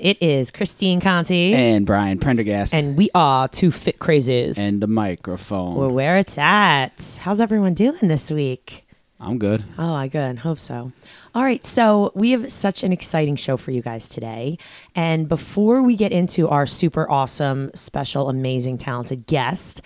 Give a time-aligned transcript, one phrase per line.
[0.00, 4.56] It is Christine Conti, and Brian Prendergast and we are two fit crazies.
[4.56, 5.74] and the microphone.
[5.74, 7.18] we're where it's at.
[7.20, 8.86] How's everyone doing this week?
[9.20, 9.62] I'm good.
[9.78, 10.38] Oh, I good.
[10.38, 10.92] Hope so.
[11.34, 11.62] All right.
[11.66, 14.56] So we have such an exciting show for you guys today.
[14.94, 19.82] And before we get into our super awesome, special, amazing, talented guest,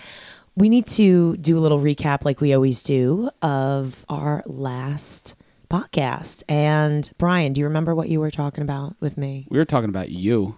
[0.55, 5.35] we need to do a little recap, like we always do, of our last
[5.69, 6.43] podcast.
[6.49, 9.47] And Brian, do you remember what you were talking about with me?
[9.51, 10.57] We were talking about you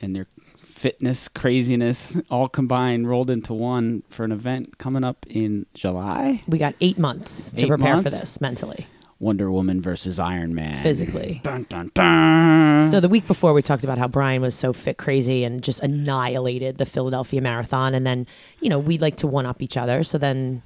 [0.00, 0.26] and your
[0.62, 6.42] fitness craziness all combined rolled into one for an event coming up in July.
[6.46, 8.86] We got eight months to Eight prepare for this mentally,
[9.18, 10.80] Wonder Woman versus Iron Man.
[10.80, 11.40] physically.
[11.42, 12.88] Dun, dun, dun.
[12.92, 15.80] So the week before, we talked about how Brian was so fit crazy and just
[15.82, 18.26] annihilated the Philadelphia Marathon, and then
[18.60, 20.04] you know we like to one up each other.
[20.04, 20.62] So then,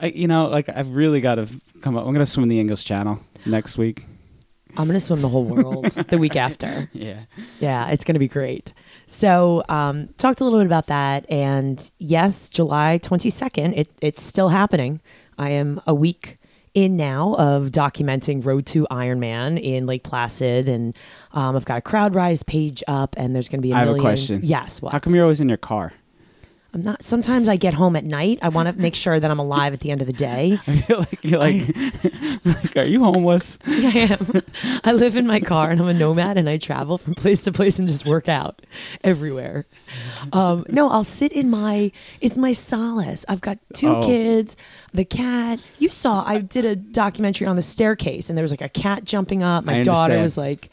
[0.00, 1.48] I, you know, like I've really got to
[1.82, 2.06] come up.
[2.06, 4.04] I'm gonna swim the English Channel next week.
[4.76, 6.88] I'm gonna swim the whole world the week after.
[6.92, 7.20] Yeah.
[7.60, 8.72] Yeah, it's gonna be great.
[9.06, 14.50] So um, talked a little bit about that, and yes, July 22nd, it, it's still
[14.50, 15.00] happening.
[15.38, 16.38] I am a week
[16.74, 20.96] in now of documenting Road to Ironman in Lake Placid, and
[21.32, 23.88] um, I've got a CrowdRise page up, and there's going to be a I have
[23.88, 24.04] a million.
[24.04, 24.40] question.
[24.44, 24.92] Yes, what?
[24.92, 25.92] How come you're always in your car?
[26.74, 27.02] I'm not.
[27.02, 28.40] Sometimes I get home at night.
[28.42, 30.58] I want to make sure that I'm alive at the end of the day.
[30.66, 31.66] I feel like you're like,
[32.44, 33.58] like, are you homeless?
[33.66, 34.42] I am.
[34.84, 37.52] I live in my car and I'm a nomad and I travel from place to
[37.52, 38.60] place and just work out
[39.02, 39.66] everywhere.
[40.34, 41.90] Um, no, I'll sit in my.
[42.20, 43.24] It's my solace.
[43.28, 44.04] I've got two Oh.
[44.06, 44.54] kids,
[44.92, 45.60] the cat.
[45.78, 49.04] You saw I did a documentary on the staircase and there was like a cat
[49.04, 49.64] jumping up.
[49.64, 50.68] My daughter was like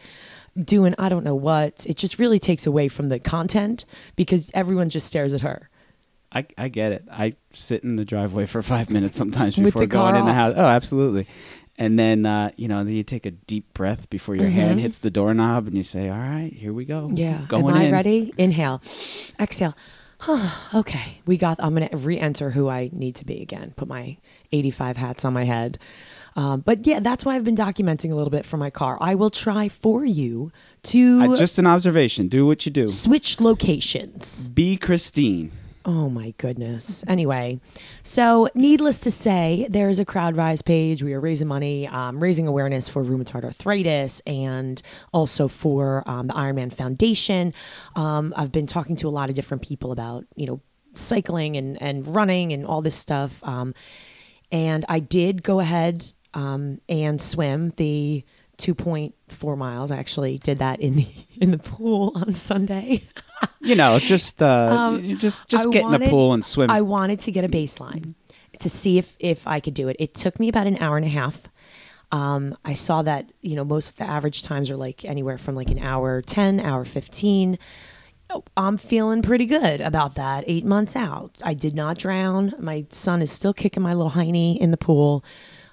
[0.62, 1.86] doing I don't know what.
[1.88, 3.86] It just really takes away from the content
[4.18, 5.70] because everyone just stares at her.
[6.36, 7.08] I, I get it.
[7.10, 10.54] I sit in the driveway for five minutes sometimes before going in the house.
[10.58, 11.28] Oh, absolutely.
[11.78, 15.00] And then uh, you know, then you take a deep breath before your hand hits
[15.00, 17.18] the doorknob, and you say, "All right, here we go." Mm-hmm.
[17.18, 17.46] Yeah.
[17.48, 17.92] going Am I in.
[17.94, 18.34] ready?
[18.38, 18.82] Inhale.
[19.40, 19.76] Exhale.
[20.74, 21.20] okay.
[21.26, 23.74] We got I'm gonna re enter who I need to be again.
[23.76, 24.18] Put my
[24.52, 25.78] 85 hats on my head.
[26.38, 28.98] Um, but yeah, that's why I've been documenting a little bit for my car.
[29.00, 30.52] I will try for you
[30.84, 32.28] to Uh, just an observation.
[32.28, 32.90] Do what you do.
[32.90, 34.50] switch locations.
[34.50, 35.52] Be Christine.
[35.88, 37.04] Oh my goodness.
[37.08, 37.60] Anyway,
[38.02, 41.04] so needless to say, there is a CrowdRise page.
[41.04, 44.82] We are raising money, um, raising awareness for rheumatoid arthritis and
[45.14, 47.54] also for um, the Ironman Foundation.
[47.96, 50.60] Um, I've been talking to a lot of different people about, you know,
[50.94, 53.44] cycling and, and running and all this stuff.
[53.44, 53.76] Um,
[54.52, 56.04] and I did go ahead
[56.34, 58.24] um, and swim the
[58.58, 59.92] 2.4 miles.
[59.92, 61.08] I actually did that in the
[61.40, 63.04] in the pool on Sunday.
[63.60, 66.70] You know, just uh, Um, just just I get in the pool and swim.
[66.70, 68.16] I wanted to get a baseline
[68.60, 69.96] to see if if I could do it.
[70.00, 71.48] It took me about an hour and a half.
[72.12, 75.56] Um, I saw that you know most of the average times are like anywhere from
[75.56, 77.58] like an hour ten, hour fifteen.
[78.30, 80.44] Oh, I'm feeling pretty good about that.
[80.48, 82.54] Eight months out, I did not drown.
[82.60, 85.24] My son is still kicking my little hiney in the pool,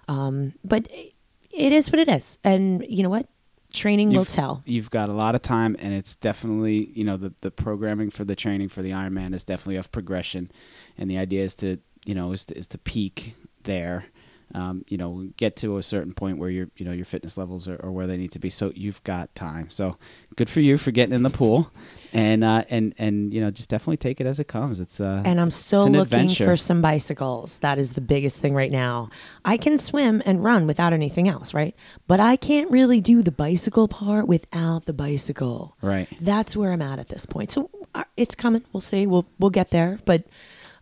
[0.08, 2.38] um, but it is what it is.
[2.44, 3.26] And you know what?
[3.72, 4.62] Training will You've- tell.
[4.66, 8.24] You've got a lot of time, and it's definitely you know the the programming for
[8.24, 10.50] the training for the Ironman is definitely of progression,
[10.98, 13.34] and the idea is to you know is to, is to peak
[13.64, 14.04] there.
[14.54, 17.68] Um, you know, get to a certain point where your you know your fitness levels
[17.68, 18.50] are, are where they need to be.
[18.50, 19.70] So you've got time.
[19.70, 19.96] So
[20.36, 21.70] good for you for getting in the pool,
[22.12, 24.80] and uh, and and you know just definitely take it as it comes.
[24.80, 26.44] It's uh, And I'm still looking adventure.
[26.44, 27.58] for some bicycles.
[27.58, 29.08] That is the biggest thing right now.
[29.44, 31.74] I can swim and run without anything else, right?
[32.06, 35.76] But I can't really do the bicycle part without the bicycle.
[35.82, 36.08] right.
[36.20, 37.50] That's where I'm at at this point.
[37.50, 38.62] So uh, it's coming.
[38.72, 39.06] We'll see.
[39.06, 39.98] We'll we'll get there.
[40.04, 40.24] But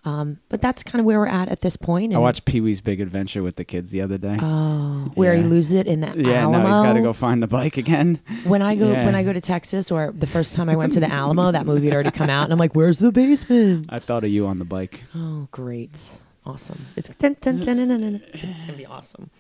[0.05, 2.15] um, but that's kind of where we're at at this point.
[2.15, 4.39] I watched Pee Wee's Big Adventure with the kids the other day.
[4.41, 6.59] Oh, where he loses it in that yeah, Alamo.
[6.63, 8.21] no, he's got to go find the bike again.
[8.45, 9.05] When I go Yeah.
[9.05, 11.67] when I go to Texas, or the first time I went to the Alamo, that
[11.67, 14.47] movie had already come out, and I'm like, "Where's the basement?" I thought of you
[14.47, 15.05] on the bike.
[15.15, 16.19] Oh, great.
[16.47, 16.87] Awesome.
[16.97, 17.79] It's dun, dun, dun,
[18.33, 19.31] it's going to be awesome.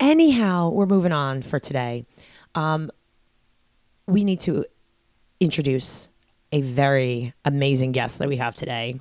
[0.00, 2.06] Anyhow, we're moving on for today.
[2.54, 2.90] Um,
[4.06, 4.64] we need to
[5.40, 6.08] introduce
[6.52, 9.00] a very amazing guest that we have today.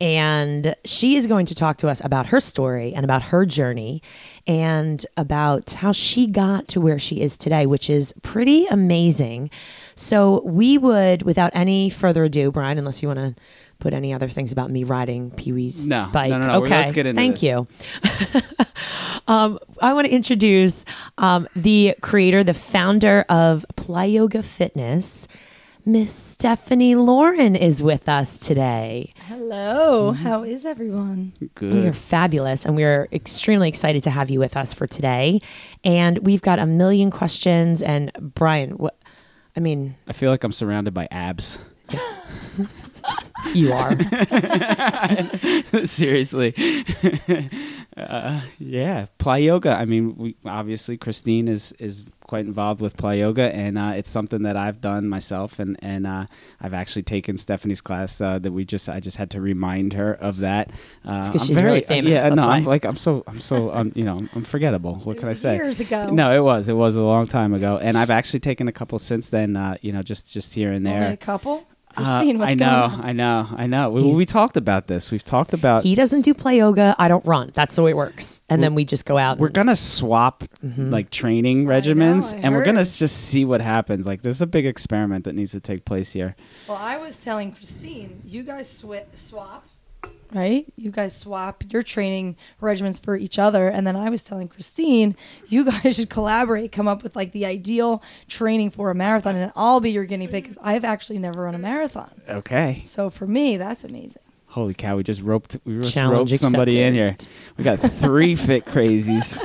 [0.00, 4.02] And she is going to talk to us about her story and about her journey
[4.46, 9.50] and about how she got to where she is today, which is pretty amazing.
[9.94, 13.34] So, we would, without any further ado, Brian, unless you want to
[13.78, 16.30] put any other things about me riding Pee Wee's No, no, bike.
[16.30, 16.62] no, no.
[16.62, 17.42] Okay, Let's get into thank this.
[17.42, 17.66] you.
[19.28, 20.84] um, I want to introduce
[21.18, 25.28] um, the creator, the founder of Play Yoga Fitness,
[25.86, 29.12] Miss Stephanie Lauren is with us today.
[29.16, 31.34] Hello, how is everyone?
[31.54, 31.74] Good.
[31.74, 35.40] We are fabulous, and we are extremely excited to have you with us for today.
[35.84, 37.82] And we've got a million questions.
[37.82, 38.98] And Brian, what?
[39.58, 41.58] I mean, I feel like I'm surrounded by abs.
[43.52, 43.94] you are.
[45.84, 46.54] Seriously.
[47.98, 49.76] uh, yeah, Plyoga.
[49.76, 54.42] I mean, we obviously Christine is is quite involved with Plyoga, and uh, it's something
[54.42, 56.26] that I've done myself, and and uh,
[56.60, 60.14] I've actually taken Stephanie's class uh, that we just I just had to remind her
[60.14, 60.70] of that.
[61.02, 63.92] Because I'm she's really famous, Yeah, that's no, I'm like I'm so I'm so um,
[63.94, 64.96] you know I'm forgettable.
[64.96, 65.54] What It can I say?
[65.56, 66.10] Years ago.
[66.10, 66.68] No, it was.
[66.68, 69.56] It was a long time ago, and I've actually taken a couple since then.
[69.56, 71.12] Uh, you know, just just here and Only there.
[71.12, 71.64] a couple.
[71.96, 73.04] Uh, Christine, what's I know, going on?
[73.04, 73.90] I know, I know.
[73.90, 75.10] We, we talked about this.
[75.10, 75.82] We've talked about.
[75.82, 76.94] he doesn't do play yoga.
[76.98, 77.50] I don't run.
[77.54, 78.40] That's the way it works.
[78.48, 79.38] And then we just go out.
[79.38, 80.90] we're and- gonna swap Mm-hmm.
[80.90, 84.06] like training I regimens, know, I and we're gonna just see what happens.
[84.06, 86.34] Like, there's a big experiment that needs to take place here.
[86.68, 89.66] Well, I was telling Christine, you guys swi- swap,
[90.34, 90.66] right?
[90.76, 95.16] You guys swap your training regimens for each other, and then I was telling Christine,
[95.48, 99.52] you guys should collaborate, come up with like the ideal training for a marathon, and
[99.54, 102.20] I'll be your guinea pig because I've actually never run a marathon.
[102.28, 102.82] Okay.
[102.84, 104.23] So for me, that's amazing.
[104.54, 104.96] Holy cow!
[104.96, 105.58] We just roped.
[105.64, 107.16] We just roped somebody in here.
[107.56, 109.36] We got three fit crazies.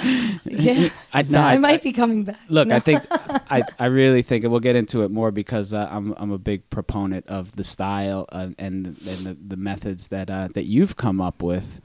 [0.45, 2.37] Yeah, I, no, I, I, might be coming back.
[2.47, 2.75] Look, No.
[2.75, 6.13] I think I, I really think, and we'll get into it more because uh, I'm
[6.15, 10.49] I'm a big proponent of the style uh, and and the, the methods that uh,
[10.53, 11.81] that you've come up with,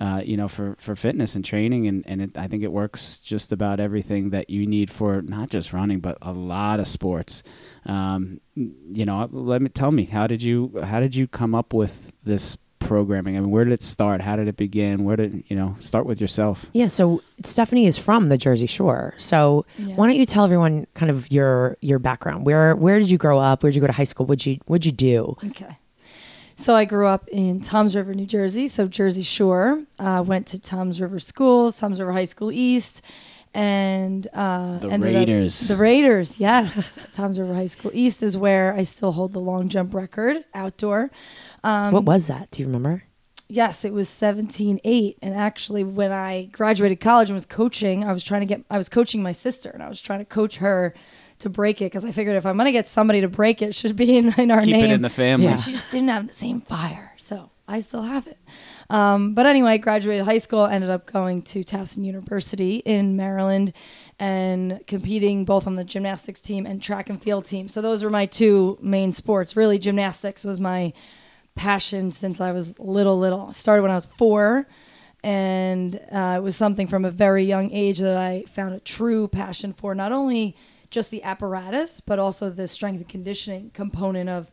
[0.00, 3.18] uh, you know, for, for fitness and training, and and it, I think it works
[3.18, 7.42] just about everything that you need for not just running but a lot of sports.
[7.86, 11.74] Um, you know, let me tell me how did you how did you come up
[11.74, 13.36] with this programming?
[13.36, 14.20] I mean, where did it start?
[14.20, 15.04] How did it begin?
[15.04, 16.66] Where did you know start with yourself?
[16.72, 19.14] Yeah, so Stephanie is from the Jersey Shore.
[19.18, 22.46] So why don't you tell everyone kind of your your background?
[22.46, 23.62] Where where did you grow up?
[23.62, 24.26] Where did you go to high school?
[24.26, 25.36] What'd you what'd you do?
[25.44, 25.78] Okay.
[26.56, 29.84] So I grew up in Toms River, New Jersey, so Jersey Shore.
[29.98, 33.02] Uh, went to Toms River Schools, Toms River High School East,
[33.54, 35.68] and uh, The ended up- Raiders.
[35.68, 36.98] the Raiders, yes.
[37.12, 41.10] Toms River High School East is where I still hold the long jump record outdoor.
[41.64, 42.50] Um, what was that?
[42.50, 43.04] Do you remember?
[43.48, 48.24] Yes, it was 17-8 and actually when I graduated college and was coaching, I was
[48.24, 50.94] trying to get I was coaching my sister and I was trying to coach her
[51.42, 53.70] to break it because I figured if I'm going to get somebody to break it,
[53.70, 54.84] it should be in, in our Keep name.
[54.86, 55.46] it in the family.
[55.46, 55.52] Yeah.
[55.52, 57.14] And she just didn't have the same fire.
[57.18, 58.38] So I still have it.
[58.90, 63.72] Um, but anyway, graduated high school, ended up going to Towson University in Maryland
[64.18, 67.68] and competing both on the gymnastics team and track and field team.
[67.68, 69.56] So those were my two main sports.
[69.56, 70.92] Really, gymnastics was my
[71.54, 73.52] passion since I was little, little.
[73.52, 74.66] Started when I was four.
[75.24, 79.28] And uh, it was something from a very young age that I found a true
[79.28, 80.56] passion for, not only
[80.92, 84.50] just the apparatus, but also the strength and conditioning component of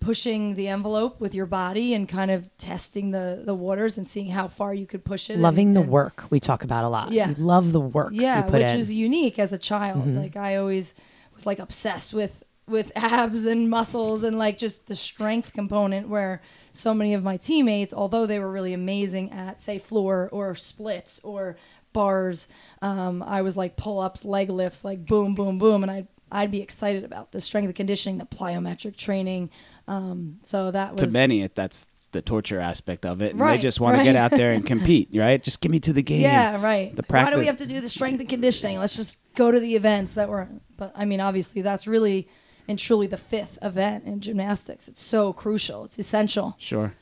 [0.00, 4.28] pushing the envelope with your body and kind of testing the, the waters and seeing
[4.30, 5.34] how far you could push it.
[5.34, 7.10] and- Loving the and- work we talk about a lot.
[7.10, 7.30] Yeah.
[7.30, 8.68] You love the work yeah, you put which in.
[8.68, 8.78] Mm-hmm.
[8.78, 10.06] is unique as a child.
[10.06, 10.94] Like I always
[11.34, 16.42] was like obsessed with with abs and muscles and like just the strength component where
[16.72, 21.18] so many of my teammates, although they were really amazing at say floor or splits
[21.24, 21.56] or
[21.98, 22.46] bars,
[22.80, 26.52] um, I was like pull ups, leg lifts, like boom, boom, boom, and I'd I'd
[26.52, 29.50] be excited about the strength and conditioning, the plyometric training.
[29.88, 33.34] Um, so that was to many, that's the torture aspect of it.
[33.34, 35.42] And they just want to get out there and compete, right?
[35.42, 36.20] Just get me to the game.
[36.20, 36.94] Yeah, right.
[36.94, 38.78] The Why do we have to do the strength and conditioning?
[38.78, 40.48] Let's just go to the events that were.
[40.76, 42.28] But I mean, obviously, that's really
[42.68, 44.88] and truly the fifth event in gymnastics.
[44.88, 45.84] It's so crucial.
[45.84, 46.54] It's essential.
[46.58, 46.94] Sure.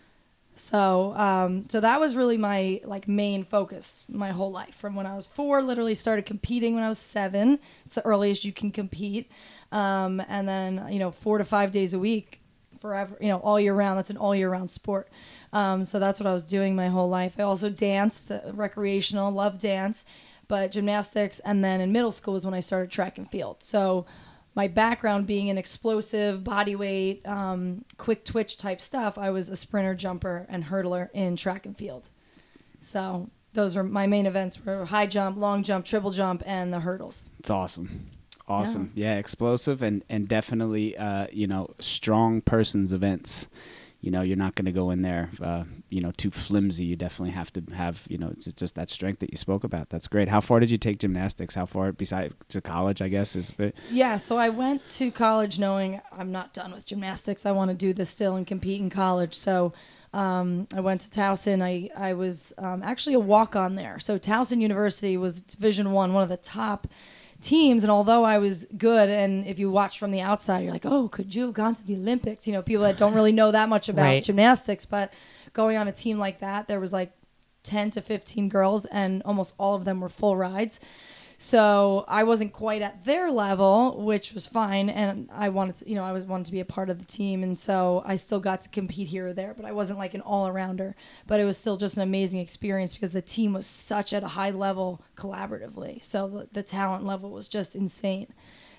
[0.57, 4.75] So, um, so that was really my like main focus my whole life.
[4.75, 7.59] From when I was four, literally started competing when I was seven.
[7.85, 9.31] It's the earliest you can compete,
[9.71, 12.41] um, and then you know four to five days a week,
[12.81, 13.19] forever.
[13.21, 13.99] You know, all year round.
[13.99, 15.09] That's an all year round sport.
[15.53, 17.35] Um, so that's what I was doing my whole life.
[17.39, 20.07] I also danced, uh, recreational, love dance,
[20.49, 21.39] but gymnastics.
[21.41, 23.63] And then in middle school was when I started track and field.
[23.63, 24.07] So
[24.57, 29.57] my background being an explosive body weight, um, quick twitch type stuff, I was a
[29.57, 32.09] sprinter, jumper, and hurdler in track and field.
[32.81, 36.81] So those were my main events were high jump, long jump, triple jump, and the
[36.81, 37.29] hurdles.
[37.39, 38.11] It's awesome.
[38.49, 38.93] Awesome.
[38.95, 43.49] Yeah, explosive and and definitely uh, you know, strong person's events.
[44.01, 46.85] You know, you're not going to go in there, uh, you know, too flimsy.
[46.85, 49.89] You definitely have to have, you know, just, just that strength that you spoke about.
[49.89, 50.29] That's great.
[50.29, 51.55] How far did you take gymnastics?
[51.55, 53.03] How far beside to college?
[53.03, 53.53] I guess is.
[53.91, 57.47] Yeah, so I went to college knowing I'm not done with gymnastics.
[57.47, 59.35] I want to do this still and compete in college.
[59.35, 59.73] So
[60.13, 61.63] um, I went to Towson.
[61.63, 63.99] I, I was um, actually a walk on there.
[63.99, 66.87] So Towson University was Division One, one of the top
[67.41, 67.85] teams.
[67.85, 71.09] And although I was good, and if you watch from the outside, you're like, oh,
[71.09, 72.47] could you have gone to the Olympics?
[72.47, 74.25] You know, people that don't really know that much about Right.
[74.25, 75.13] gymnastics, but
[75.53, 77.13] going on a team like that, there was like
[77.63, 80.81] 10 to 15 girls, and almost all of them were full rides.
[81.39, 85.95] So I wasn't quite at their level, which was fine, and I wanted to, you
[85.95, 88.41] know, I was wanted to be a part of the team, and so I still
[88.41, 90.95] got to compete here or there, but I wasn't like an all arounder.
[91.27, 94.29] But it was still just an amazing experience because the team was such at a
[94.29, 96.03] high level collaboratively.
[96.03, 98.29] So the, the talent level was just insane.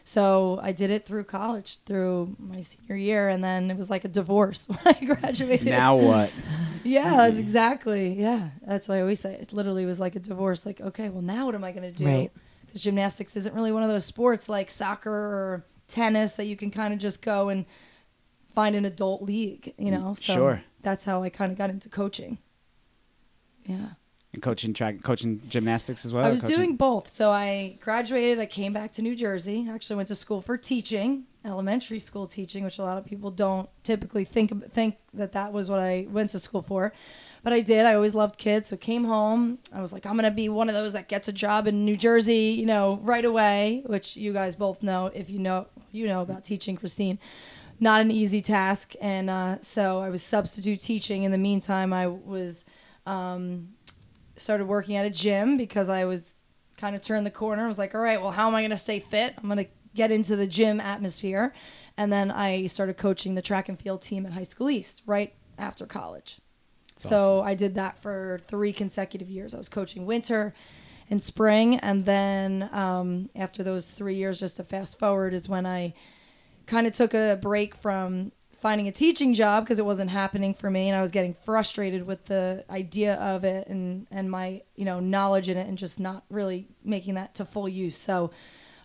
[0.04, 4.06] So I did it through college, through my senior year, and then it was like
[4.06, 5.68] a divorce when I graduated.
[5.68, 6.32] Now what?
[6.84, 8.14] Yeah, that's exactly.
[8.14, 9.34] Yeah, that's what I always say.
[9.34, 10.66] It literally was like a divorce.
[10.66, 12.06] Like, okay, well, now what am I going to do?
[12.06, 12.32] Right.
[12.78, 16.70] Because gymnastics isn't really one of those sports like soccer or tennis that you can
[16.70, 17.66] kind of just go and
[18.54, 20.14] find an adult league, you know?
[20.14, 20.62] So Sure.
[20.84, 22.38] That's how I kind of got into coaching.
[23.66, 23.94] Yeah.
[24.32, 26.24] And coaching track, coaching gymnastics as well.
[26.24, 27.08] I was coaching- doing both.
[27.12, 28.38] So I graduated.
[28.40, 29.68] I came back to New Jersey.
[29.68, 33.70] Actually, went to school for teaching, elementary school teaching, which a lot of people don't
[33.82, 36.94] typically think think that that was what I went to school for.
[37.48, 37.86] But I did.
[37.86, 38.68] I always loved kids.
[38.68, 39.60] So came home.
[39.72, 41.96] I was like, I'm gonna be one of those that gets a job in New
[41.96, 43.84] Jersey, you know, right away.
[43.86, 47.20] Which you guys both know if you know you know about teaching, Christine.
[47.80, 51.24] Not an easy task, and uh, so I was substitute teaching.
[51.24, 52.66] In the meantime, I was
[53.06, 53.70] um,
[54.36, 56.36] started working at a gym because I was
[56.76, 57.64] kind of turned the corner.
[57.64, 59.36] I was like, all right, well, how am I going to stay fit?
[59.38, 61.54] I'm going to get into the gym atmosphere.
[61.96, 65.34] And then I started coaching the track and field team at High School East right
[65.58, 66.42] after college.
[66.98, 69.54] So I did that for three consecutive years.
[69.54, 70.54] I was coaching winter
[71.10, 71.78] and spring.
[71.78, 75.94] And then um, after those three years, just to fast forward, is when I
[76.66, 80.70] kind of took a break from finding a teaching job because it wasn't happening for
[80.70, 84.84] me and I was getting frustrated with the idea of it and and my you
[84.84, 88.32] know knowledge in it and just not really making that to full use so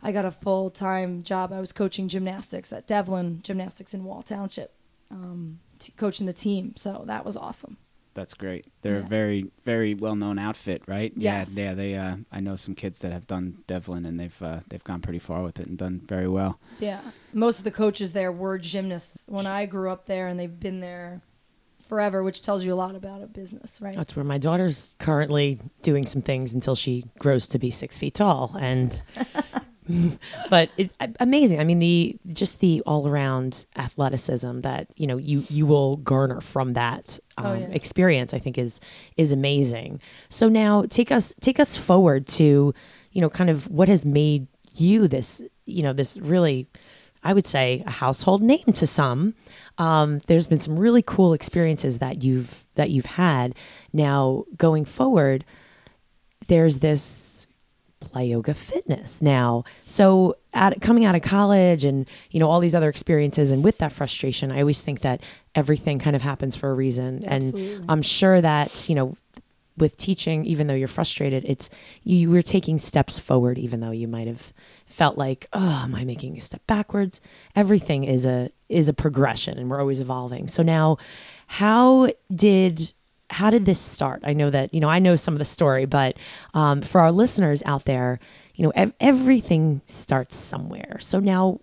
[0.03, 4.75] I got a full-time job I was coaching gymnastics at Devlin Gymnastics in Wall Township
[5.11, 7.79] um, t- coaching the team so that was awesome
[8.15, 8.67] That's great.
[8.83, 11.13] They're a very, very well known outfit, right?
[11.17, 11.57] Yes.
[11.57, 11.75] Yeah, yeah.
[11.75, 15.01] They, uh, I know some kids that have done Devlin, and they've uh, they've gone
[15.01, 16.59] pretty far with it and done very well.
[16.79, 17.01] yeah
[17.33, 20.81] most of the coaches there were gymnasts when I grew up there and they've been
[20.81, 21.23] there
[21.89, 25.59] forever which tells you a lot about a business right That's where my daughter's currently
[25.83, 28.55] doing some things until she grows to be six feet tall.
[28.59, 29.03] And
[30.51, 31.61] but it, amazing.
[31.61, 36.41] I mean, the just the all around athleticism that you know you you will garner
[36.41, 37.67] from that um, Oh, yeah.
[37.67, 38.35] experience.
[38.35, 38.81] I think is
[39.17, 40.01] is amazing.
[40.29, 42.75] So now take us take us forward to
[43.13, 46.67] you know kind of what has made you this you know this really
[47.25, 49.35] I would say a household name to some.
[49.79, 53.55] Um, there's been some really cool experiences that you've that you've had.
[53.93, 55.45] Now going forward,
[56.49, 57.42] there's this
[58.03, 59.65] play yoga fitness now.
[59.87, 63.79] So at coming out of college and you know all these other experiences and with
[63.79, 65.23] that frustration, I always think that
[65.55, 67.25] everything kind of happens for a reason.
[67.27, 67.75] Absolutely.
[67.75, 69.17] And I'm sure that, you know,
[69.77, 71.71] with teaching, even though you're frustrated, it's
[72.03, 74.53] you were taking steps forward, even though you might have
[74.85, 77.21] felt like, oh, am I making a step backwards?
[77.57, 80.49] Everything is a is a progression, and we're always evolving.
[80.49, 80.99] So now,
[81.47, 82.93] how did
[83.33, 84.21] how did this start?
[84.25, 86.17] I know that you know I know some of the story, but
[86.55, 88.21] um, for our listeners out there,
[88.55, 90.99] you know ev- everything starts somewhere.
[91.01, 91.61] So now,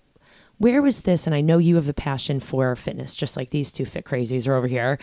[0.58, 1.26] where was this?
[1.26, 4.48] And I know you have a passion for fitness, just like these two fit crazies
[4.48, 5.00] are over here.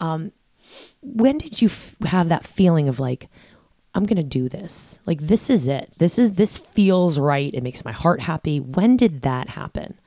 [0.00, 0.32] Um,
[1.02, 3.28] when did you f- have that feeling of like
[3.94, 7.86] i'm gonna do this like this is it this is this feels right it makes
[7.86, 9.98] my heart happy when did that happen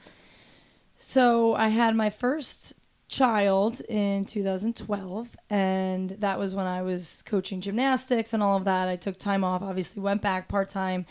[0.98, 2.74] So I had my first
[3.12, 8.88] child in 2012, and that was when I was coaching gymnastics and all of that.
[8.88, 11.06] I took time off, obviously went back part time,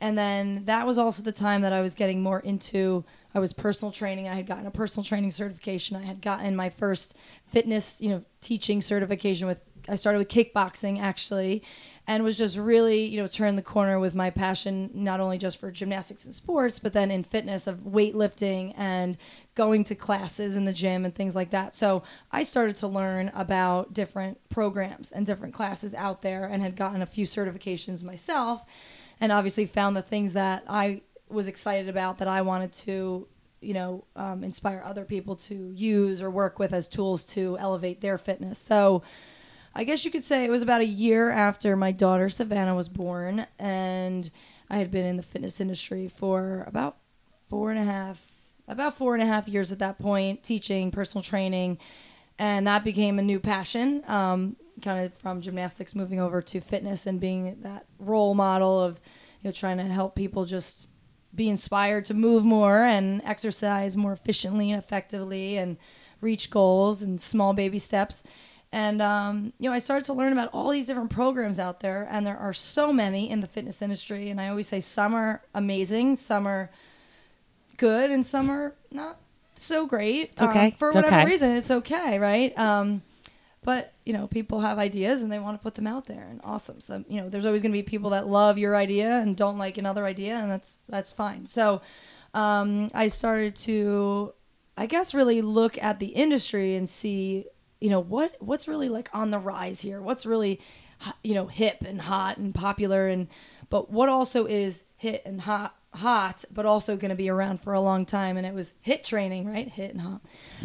[0.00, 3.04] and then that was also the time that I was getting more into.
[3.32, 4.26] I was personal training.
[4.28, 5.96] I had gotten a personal training certification.
[5.96, 9.60] I had gotten my first fitness, you know, teaching certification with.
[9.88, 11.62] I started with kickboxing actually,
[12.08, 15.58] and was just really, you know, turned the corner with my passion not only just
[15.58, 19.16] for gymnastics and sports, but then in fitness of weightlifting and
[19.56, 21.74] going to classes in the gym and things like that.
[21.74, 26.76] So I started to learn about different programs and different classes out there and had
[26.76, 28.64] gotten a few certifications myself
[29.20, 33.26] and obviously found the things that I was excited about that I wanted to,
[33.60, 38.00] you know, um, inspire other people to use or work with as tools to elevate
[38.00, 38.58] their fitness.
[38.58, 39.02] So
[39.76, 42.88] I guess you could say it was about a year after my daughter Savannah was
[42.88, 44.30] born, and
[44.70, 46.96] I had been in the fitness industry for about
[47.50, 48.24] four and a half,
[48.66, 51.76] about four and a half years at that point, teaching personal training,
[52.38, 54.02] and that became a new passion.
[54.06, 58.98] Um, kind of from gymnastics, moving over to fitness and being that role model of,
[59.42, 60.88] you know, trying to help people just
[61.34, 65.76] be inspired to move more and exercise more efficiently and effectively and
[66.22, 68.22] reach goals and small baby steps.
[68.72, 72.06] And um, you know, I started to learn about all these different programs out there,
[72.10, 74.28] and there are so many in the fitness industry.
[74.30, 76.70] And I always say some are amazing, some are
[77.76, 79.18] good, and some are not
[79.54, 80.30] so great.
[80.30, 80.66] It's okay.
[80.66, 81.24] Um, for It's whatever okay.
[81.24, 82.56] reason, it's okay, right?
[82.58, 83.02] Um,
[83.62, 86.40] but you know, people have ideas and they want to put them out there, and
[86.44, 86.80] awesome.
[86.80, 89.58] So you know, there's always going to be people that love your idea and don't
[89.58, 91.46] like another idea, and that's that's fine.
[91.46, 91.80] So
[92.34, 94.34] um, I started to,
[94.76, 97.46] I guess, really look at the industry and see,
[97.80, 100.00] you know, what what's really like on the rise here.
[100.00, 100.60] What's really,
[101.22, 103.28] you know, hip and hot and popular, and
[103.68, 107.72] but what also is hit and hot hot but also going to be around for
[107.72, 108.36] a long time?
[108.36, 109.68] And it was HIIT training right?
[109.68, 110.20] Hit and hot.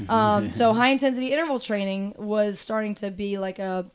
[0.10, 3.92] Um, so high intensity interval training was starting to be like a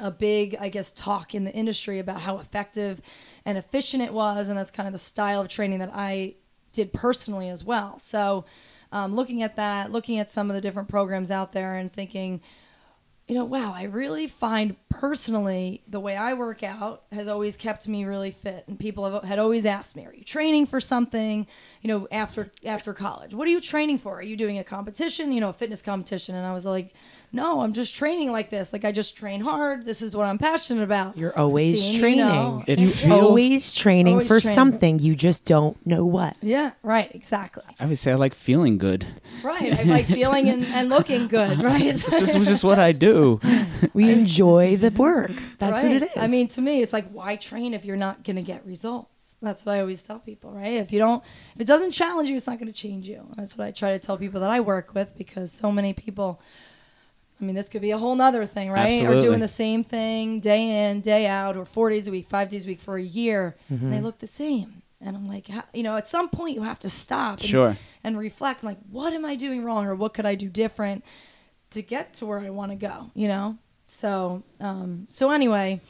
[0.00, 3.00] a big, I guess, talk in the industry about how effective
[3.44, 6.36] and efficient it was, and that's kind of the style of training that I
[6.72, 7.98] did personally as well.
[7.98, 8.44] So,
[8.92, 12.40] um, looking at that, looking at some of the different programs out there, and thinking,
[13.26, 17.88] you know, wow, I really find personally the way I work out has always kept
[17.88, 21.46] me really fit, and people have, had always asked me, "Are you training for something?"
[21.82, 24.16] You know, after after college, what are you training for?
[24.18, 25.32] Are you doing a competition?
[25.32, 26.34] You know, a fitness competition?
[26.34, 26.92] And I was like,
[27.34, 28.74] no, I'm just training like this.
[28.74, 29.86] Like I just train hard.
[29.86, 31.16] This is what I'm passionate about.
[31.16, 32.18] You're always Christine, training.
[32.18, 32.64] You know.
[32.66, 34.54] It You're feels- always training Always for training.
[34.54, 34.98] something.
[34.98, 36.36] You just don't know what.
[36.42, 37.62] Yeah, right, exactly.
[37.80, 39.06] I would say I like feeling good.
[39.42, 39.72] Right.
[39.78, 41.94] I like feeling and, and looking good, right?
[41.94, 43.40] this is just what I do.
[43.94, 44.98] We enjoy the mm-hmm.
[44.98, 45.32] work.
[45.58, 46.10] That's what it is.
[46.16, 49.36] I mean, to me, it's like, why train if you're not going to get results?
[49.40, 50.74] That's what I always tell people, right?
[50.74, 53.26] If you don't, if it doesn't challenge you, it's not going to change you.
[53.36, 56.40] That's what I try to tell people that I work with because so many people,
[57.40, 59.02] I mean, this could be a whole nother thing, right?
[59.02, 59.20] Are Absolutely.
[59.20, 62.66] doing the same thing day in, day out, or four days a week, five days
[62.66, 64.04] a week for a year, and they mm-hmm.
[64.04, 64.82] look the same.
[65.00, 67.76] And I'm like, how, you know, at some point you have to stop and, Sure.
[68.04, 71.04] and reflect, like, what am I doing wrong, or what could I do different
[71.70, 73.58] to get to where I want to go, you know?
[73.92, 75.80] So, um, so anyway,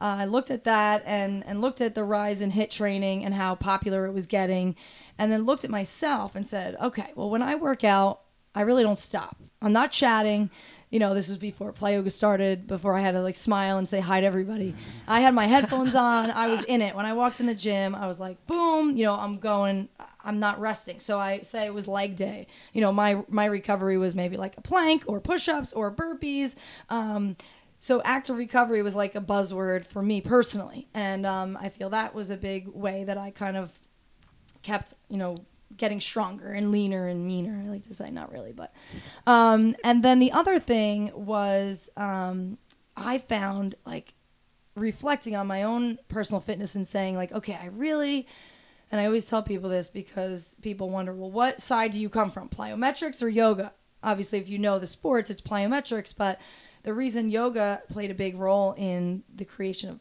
[0.00, 3.34] uh, I looked at that and, and looked at the rise in HIIT training and
[3.34, 4.74] how popular it was getting,
[5.18, 8.22] and then looked at myself and said, okay, well, when I work out,
[8.54, 9.36] I really don't stop.
[9.60, 10.50] I'm not chatting.
[10.90, 13.88] You know, this was before Play Yoga started, before I had to like smile and
[13.88, 14.74] say hi to everybody.
[15.06, 16.30] I had my headphones on.
[16.30, 16.96] I was in it.
[16.96, 19.88] When I walked in the gym, I was like, boom, you know, I'm going,
[20.24, 21.00] I'm not resting.
[21.00, 22.46] So I say it was leg day.
[22.72, 26.56] You know, my, my recovery was maybe like a plank or push ups or burpees.
[26.88, 27.36] Um,
[27.78, 30.86] so active recovery was like a buzzword for me personally.
[30.94, 33.72] And um, I feel that was a big way that I kind of
[34.62, 35.36] kept, you know,
[35.76, 37.60] getting stronger and leaner and meaner.
[37.64, 38.72] I like to say, not really, but.
[39.26, 42.58] Um, and then the other thing was um,
[42.96, 44.14] I found like
[44.76, 48.26] reflecting on my own personal fitness and saying, like, okay, I really.
[48.92, 52.30] And I always tell people this because people wonder, well, what side do you come
[52.30, 53.72] from, plyometrics or yoga?
[54.02, 56.38] Obviously, if you know the sports, it's plyometrics, but
[56.82, 60.00] the reason yoga played a big role in the creation of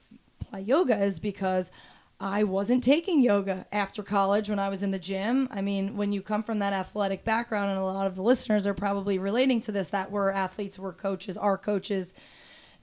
[0.52, 1.72] Plyoga is because
[2.20, 5.48] I wasn't taking yoga after college when I was in the gym.
[5.52, 8.68] I mean, when you come from that athletic background, and a lot of the listeners
[8.68, 12.14] are probably relating to this that we're athletes, we're coaches, are coaches,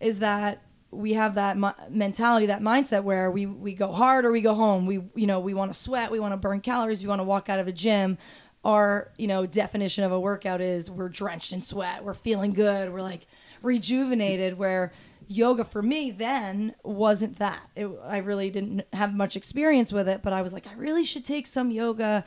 [0.00, 1.56] is that we have that
[1.90, 4.86] mentality, that mindset where we, we go hard or we go home.
[4.86, 7.24] We, you know, we want to sweat, we want to burn calories, we want to
[7.24, 8.16] walk out of a gym.
[8.64, 12.92] Our, you know, definition of a workout is we're drenched in sweat, we're feeling good,
[12.92, 13.26] we're like
[13.62, 14.58] rejuvenated.
[14.58, 14.92] Where
[15.26, 17.60] yoga for me then wasn't that.
[17.76, 21.04] It, I really didn't have much experience with it, but I was like, I really
[21.04, 22.24] should take some yoga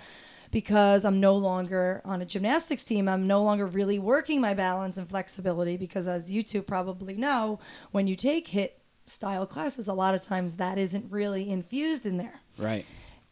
[0.51, 3.07] because I'm no longer on a gymnastics team.
[3.07, 7.59] I'm no longer really working my balance and flexibility because, as you two probably know,
[7.91, 8.71] when you take HIIT
[9.05, 12.41] style classes, a lot of times that isn't really infused in there.
[12.57, 12.85] Right.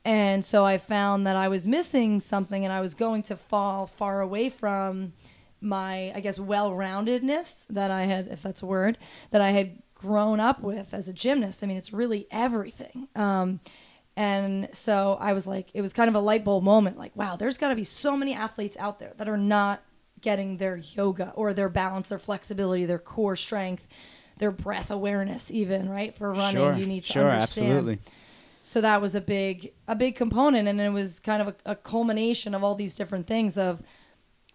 [0.06, 3.86] And so I found that I was missing something and I was going to fall
[3.86, 5.14] far away from
[5.62, 8.98] my, I guess, well roundedness that I had, if that's a word,
[9.32, 11.64] that I had grown up with as a gymnast.
[11.64, 13.10] I mean, it's really everything.
[13.16, 13.60] Um,
[14.16, 17.36] and so I was like, it was kind of a light bulb moment like, wow,
[17.36, 19.82] there's got to be so many athletes out there that are not
[20.22, 23.88] getting their yoga or their balance, their flexibility, their core strength,
[24.38, 26.16] their breath awareness, even, right?
[26.16, 26.74] For running, sure.
[26.74, 27.30] you need to sure.
[27.30, 28.00] understand Absolutely.
[28.64, 31.76] so that was a big a big component and it was kind of a, a
[31.76, 33.82] culmination of all these different things of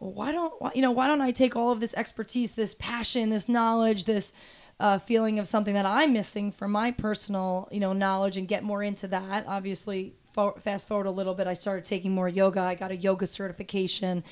[0.01, 2.75] well, why don't why, you know why don't i take all of this expertise this
[2.75, 4.33] passion this knowledge this
[4.81, 8.65] uh, feeling of something that i'm missing from my personal you know knowledge and get
[8.65, 9.45] more into that.
[9.47, 12.61] Obviously fo- fast forward a little bit i started taking more yoga.
[12.61, 14.25] I got a yoga certification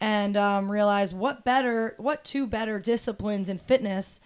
[0.00, 4.20] and um, realized what better what two better disciplines in fitness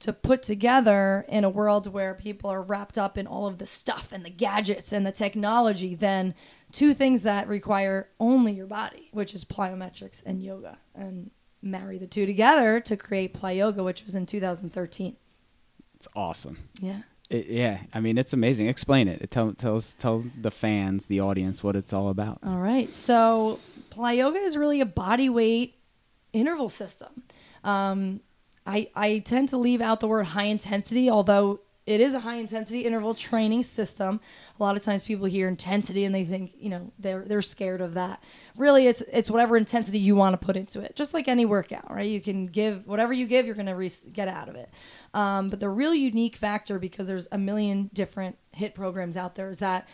[0.00, 3.66] to put together in a world where people are wrapped up in all of the
[3.66, 6.34] stuff and the gadgets and the technology than
[6.70, 11.30] two things that require only your body, which is plyometrics and yoga, and
[11.62, 15.16] marry the two together to create Play Plyoga, which was in 2013.
[15.96, 16.58] It's awesome.
[16.80, 16.98] Yeah.
[17.30, 18.68] It, yeah, I mean it's amazing.
[18.68, 19.30] Explain it.
[19.30, 22.38] Tell tell us tell the fans, the audience, what it's all about.
[22.42, 22.92] All right.
[22.94, 23.58] So
[23.90, 25.74] Play Plyoga is really a body weight
[26.32, 27.22] interval system.
[27.64, 28.20] Um,
[28.66, 32.36] I I tend to leave out the word high intensity, although it is a high
[32.36, 34.20] intensity interval training system.
[34.60, 37.80] A lot of times people hear intensity and they think, you know, they're they're scared
[37.80, 38.22] of that.
[38.56, 40.94] Really it's it's whatever intensity you want to put into it.
[40.96, 42.06] Just like any workout, right?
[42.06, 44.68] You can give whatever you give, you're going to re- get out of it.
[45.14, 49.48] Um, but the real unique factor because there's a million different HIIT programs out there
[49.48, 49.88] is that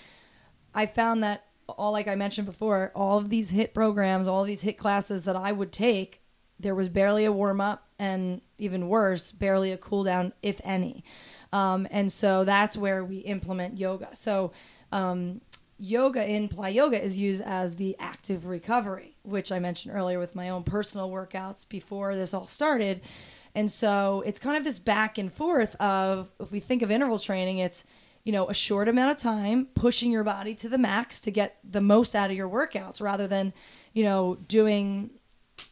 [0.74, 4.64] I found that all like I mentioned before, all of these HIIT programs, all these
[4.64, 6.22] HIIT classes that I would take,
[6.58, 11.04] there was barely a warm up and even worse, barely a cool down, if any.
[11.54, 14.08] Um, and so that's where we implement yoga.
[14.12, 14.50] So
[14.90, 15.40] um,
[15.78, 20.48] yoga in Plyoga is used as the active recovery, which I mentioned earlier with my
[20.48, 23.02] own personal workouts before this all started.
[23.54, 27.20] And so it's kind of this back and forth of if we think of interval
[27.20, 27.84] training, it's
[28.24, 31.58] you know a short amount of time pushing your body to the max to get
[31.62, 33.52] the most out of your workouts rather than
[33.92, 35.10] you know doing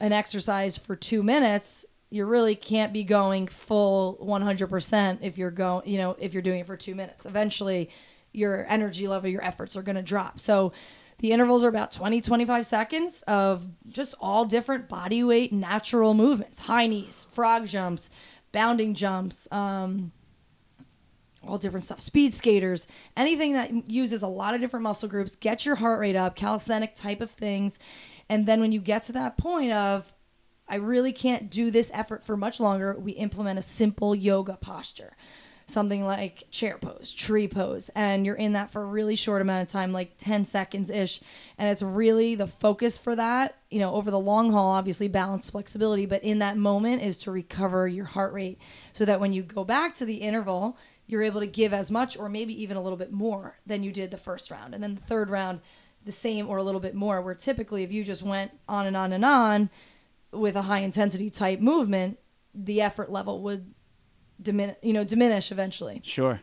[0.01, 5.89] an exercise for 2 minutes you really can't be going full 100% if you're going
[5.89, 7.27] you know if you're doing it for 2 minutes.
[7.27, 7.91] Eventually
[8.33, 10.39] your energy level your efforts are going to drop.
[10.39, 10.73] So
[11.19, 16.61] the intervals are about 20 25 seconds of just all different body weight natural movements
[16.61, 18.11] high knees frog jumps
[18.51, 20.11] bounding jumps um,
[21.47, 25.37] all different stuff speed skaters anything that uses a lot of different muscle groups.
[25.37, 27.79] Get your heart rate up calisthenic type of things.
[28.29, 30.13] And then when you get to that point of
[30.73, 35.15] I really can't do this effort for much longer, we implement a simple yoga posture.
[35.67, 39.63] Something like chair pose, tree pose, and you're in that for a really short amount
[39.63, 41.21] of time, like 10 seconds ish.
[41.59, 45.51] And it's really the focus for that, you know, over the long haul, obviously balance
[45.51, 48.59] flexibility, but in that moment is to recover your heart rate
[48.95, 52.17] so that when you go back to the interval, you're able to give as much
[52.17, 54.73] or maybe even a little bit more than you did the first round.
[54.73, 55.61] And then the third round,
[56.05, 58.97] the same or a little bit more, where typically if you just went on and
[58.97, 59.71] on and on,
[60.33, 62.19] with a high intensity type movement,
[62.55, 63.75] the effort level would
[64.41, 66.01] diminish, you know, diminish eventually.
[66.05, 66.41] Sure.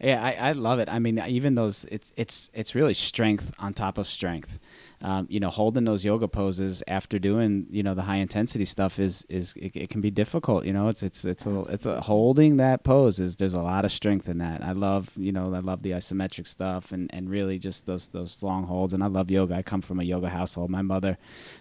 [0.00, 0.88] Yeah, I, I love it.
[0.88, 4.58] I mean, even those, it's it's it's really strength on top of strength.
[5.04, 8.98] Um, you know, holding those yoga poses after doing you know the high intensity stuff
[8.98, 10.64] is is it, it can be difficult.
[10.64, 13.84] You know, it's it's it's a, it's a holding that pose is there's a lot
[13.84, 14.64] of strength in that.
[14.64, 18.42] I love you know I love the isometric stuff and, and really just those those
[18.42, 18.94] long holds.
[18.94, 19.54] And I love yoga.
[19.56, 20.70] I come from a yoga household.
[20.70, 21.18] My mother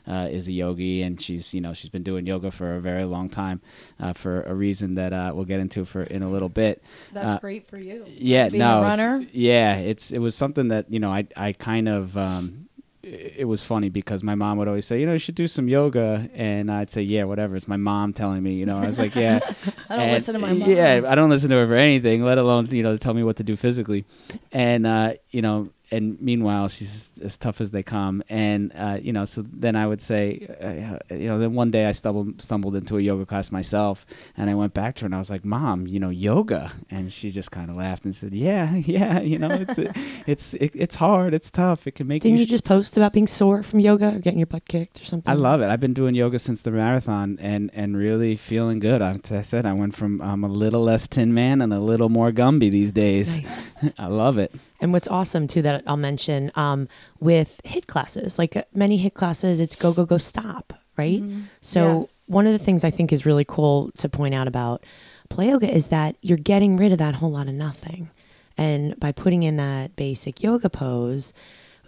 [0.08, 3.04] uh, is a yogi and she's you know she's been doing yoga for a very
[3.04, 3.60] long time
[4.00, 6.82] uh, for a reason that uh, we'll get into for in a little bit.
[7.12, 8.06] That's Uh, great for you.
[8.08, 9.26] yeah, Being no, runner.
[9.34, 12.70] yeah, it's it was something that you know I I kind of um,
[13.04, 15.68] it was funny because my mom would always say you know you should do some
[15.68, 16.30] yoga.
[16.36, 17.56] And I'd say yeah whatever.
[17.56, 18.78] It's my mom telling me you know.
[18.78, 19.40] I was like yeah.
[19.90, 20.70] I don't And- listen to my mom.
[20.70, 23.36] yeah I don't listen to her for anything let alone you know tell me what
[23.38, 24.06] to do physically.
[24.52, 29.14] And uh, you know and meanwhile she's as tough as they come and uh, you
[29.14, 32.76] know so then I would say uh, you know then one day I stumbled stumbled
[32.76, 34.06] into a yoga class myself
[34.38, 37.12] and I went back to her and I was like mom you know yoga and
[37.12, 39.80] she just kind of laughed and said yeah yeah you know it's
[40.28, 43.14] it's it, it's hard it's tough it can make Didn't you you just post about
[43.14, 45.32] being sore from yoga or getting your butt kicked or something?
[45.32, 45.70] I love it.
[45.70, 49.02] I've been doing yoga since the marathon and, and really feeling good.
[49.02, 52.10] I, I said I went from um, a little less Tin Man and a little
[52.10, 53.42] more Gumby these days.
[53.42, 53.94] Nice.
[54.00, 54.54] I love it.
[54.84, 56.90] And what's awesome too that I'll mention um,
[57.22, 61.22] with HIIT classes, like uh, many HIIT classes, it's go go go stop, right?
[61.62, 62.00] So Mm-hmm.
[62.02, 62.24] Yes.
[62.28, 64.84] one of the things I think is really cool to point out about
[65.30, 68.12] play yoga is that you're getting rid of that whole lot of nothing,
[68.58, 71.34] and by putting in that basic yoga pose,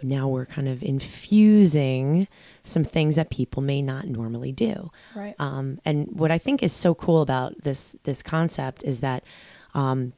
[0.02, 2.28] now we're kind of infusing
[2.64, 4.90] some things that people may not normally do.
[5.14, 5.34] Right.
[5.38, 9.22] Um, and what I think is so cool about this this concept is that
[9.74, 10.14] um,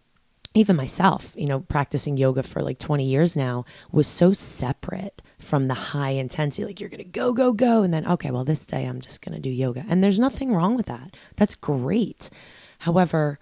[0.54, 5.68] even myself, you know, practicing yoga for like 20 years now was so separate from
[5.68, 6.64] the high intensity.
[6.66, 7.82] Like you're going to go, go, go.
[7.82, 9.84] And then, okay, well, this day I'm just going to do yoga.
[9.88, 11.14] And there's nothing wrong with that.
[11.36, 12.30] That's great.
[12.80, 13.38] However,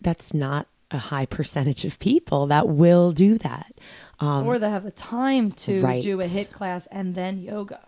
[0.00, 3.72] that's not a high percentage of people that will do that.
[4.20, 6.02] Um, or they have the time to Right.
[6.02, 7.80] do a HIIT class and then yoga.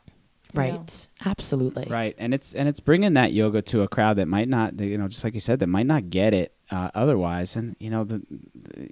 [0.53, 0.68] you know?
[0.70, 1.09] right.
[1.24, 1.87] Absolutely.
[1.88, 2.16] Right.
[2.18, 5.07] And it's and it's bringing that yoga to a crowd that might not, you know,
[5.07, 7.57] just like you said, that might not get it uh, otherwise.
[7.57, 8.22] And you know, the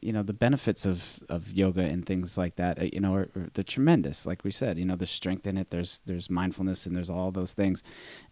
[0.00, 3.28] you know the benefits of, of yoga and things like that uh, you know are,
[3.34, 6.86] are they're tremendous like we said you know there's strength in it there's there's mindfulness
[6.86, 7.82] and there's all those things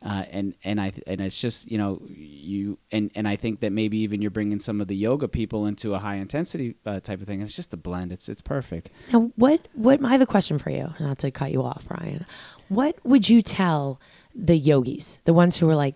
[0.05, 3.72] uh, and and I and it's just you know you and and I think that
[3.72, 7.20] maybe even you're bringing some of the yoga people into a high intensity uh, type
[7.20, 10.26] of thing it's just a blend it's it's perfect Now, what what I have a
[10.26, 10.92] question for you.
[10.98, 12.26] Not to cut you off, Brian.
[12.68, 14.00] What would you tell
[14.35, 15.94] the yogis, the ones who are like,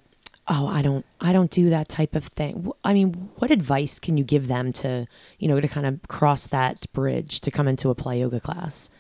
[0.48, 4.16] "Oh, I don't, I don't do that type of thing." I mean, what advice can
[4.16, 5.06] you give them to,
[5.38, 8.90] you know, to kind of cross that bridge to come into a play yoga class?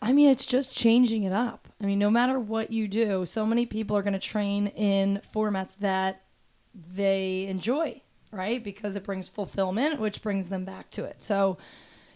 [0.00, 1.68] I mean, it's just changing it up.
[1.82, 5.20] I mean, no matter what you do, so many people are going to train in
[5.34, 6.22] formats that
[6.94, 8.62] they enjoy, right?
[8.62, 11.22] Because it brings fulfillment, which brings them back to it.
[11.22, 11.58] So,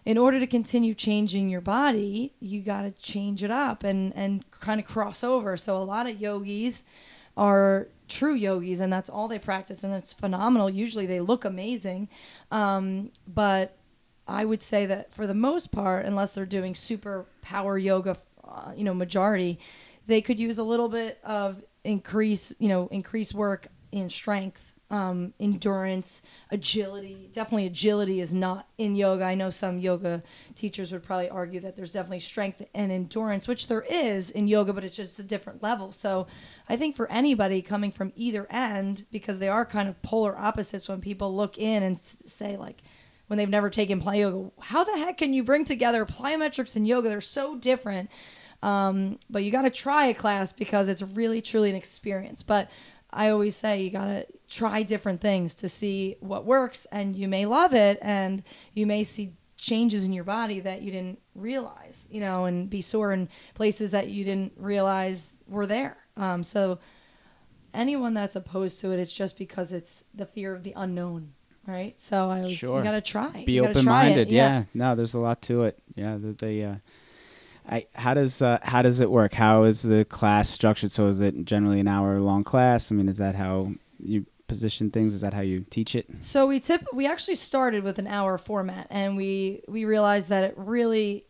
[0.04, 4.48] in order to continue changing your body, you got to change it up and and
[4.50, 5.56] kind of cross over.
[5.56, 6.84] So, a lot of yogis
[7.36, 10.68] are true yogis, and that's all they practice, and it's phenomenal.
[10.68, 12.08] Usually, they look amazing,
[12.50, 13.76] um, but
[14.26, 18.72] I would say that for the most part, unless they're doing super power yoga, uh,
[18.76, 19.58] you know, majority,
[20.06, 25.32] they could use a little bit of increase, you know, increase work in strength, um,
[25.40, 27.30] endurance, agility.
[27.32, 29.24] Definitely, agility is not in yoga.
[29.24, 30.22] I know some yoga
[30.54, 34.74] teachers would probably argue that there's definitely strength and endurance, which there is in yoga,
[34.74, 35.92] but it's just a different level.
[35.92, 36.26] So,
[36.68, 40.88] I think for anybody coming from either end, because they are kind of polar opposites,
[40.88, 42.82] when people look in and say like
[43.28, 44.52] when they've never taken Plyoga.
[44.60, 47.08] How the heck can you bring together plyometrics and yoga?
[47.08, 48.10] They're so different.
[48.62, 52.42] Um, but you got to try a class because it's really truly an experience.
[52.42, 52.70] But
[53.12, 57.28] I always say you got to try different things to see what works, and you
[57.28, 58.42] may love it, and
[58.74, 62.80] you may see changes in your body that you didn't realize, you know, and be
[62.80, 65.96] sore in places that you didn't realize were there.
[66.16, 66.78] Um, so
[67.74, 71.32] anyone that's opposed to it, it's just because it's the fear of the unknown,
[71.66, 71.98] right?
[71.98, 72.78] So I always Sure.
[72.78, 73.44] you got to try.
[73.44, 74.28] be open minded.
[74.28, 74.64] Yeah.
[74.74, 75.78] no, there's a lot to it.
[75.94, 76.64] Yeah, that they.
[76.64, 76.76] Uh,
[77.68, 79.34] I how does uh, how does it work?
[79.34, 80.90] How is the class structured?
[80.90, 82.90] So is it generally an hour long class?
[82.90, 85.14] I mean, is that how you position things?
[85.14, 86.06] Is that how you teach it?
[86.20, 90.44] So we tip we actually started with an hour format and we we realized that
[90.44, 91.26] it really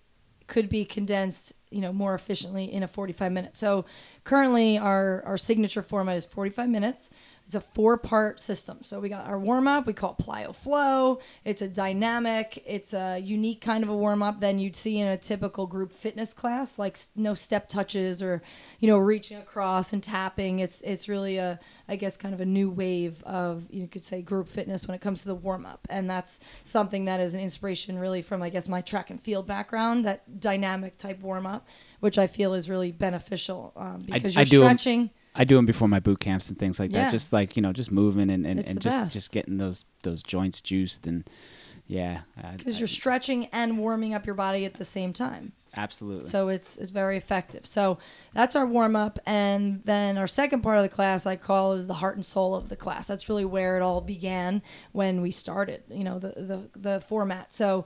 [0.47, 3.57] could be condensed, you know, more efficiently in a 45 minute.
[3.57, 3.85] So
[4.25, 7.11] currently our our signature format is 45 minutes.
[7.53, 8.79] It's a four part system.
[8.81, 11.19] So we got our warm up, we call it Plyo Flow.
[11.45, 15.07] It's a dynamic, it's a unique kind of a warm up than you'd see in
[15.07, 18.43] a typical group fitness class, like no step touches or,
[18.81, 20.61] you know, reaching across and tapping.
[20.61, 24.23] It's it's really a I guess kind of a new wave of you could say
[24.23, 25.87] group fitness when it comes to the warm up.
[25.91, 29.47] And that's something that is an inspiration really from I guess my track and field
[29.47, 31.69] background, that dynamic type warm up,
[32.01, 35.11] which I feel is really beneficial um, because I you're 'em- stretching.
[35.35, 37.05] I do them before my boot camps and things like Yeah.
[37.05, 37.11] that.
[37.11, 39.13] Just like you know, just moving and, and, It's and just best.
[39.13, 41.29] just getting those those joints juiced and
[41.87, 42.21] yeah,
[42.57, 45.53] because you're stretching and warming up your body at the same time.
[45.75, 46.29] absolutely.
[46.29, 47.67] So it's it's very effective.
[47.67, 47.99] So
[48.33, 51.87] that's our warm up, and then our second part of the class I call is
[51.87, 53.07] the heart and soul of the class.
[53.07, 55.83] That's really where it all began when we started.
[55.91, 57.53] You know the the the format.
[57.53, 57.85] So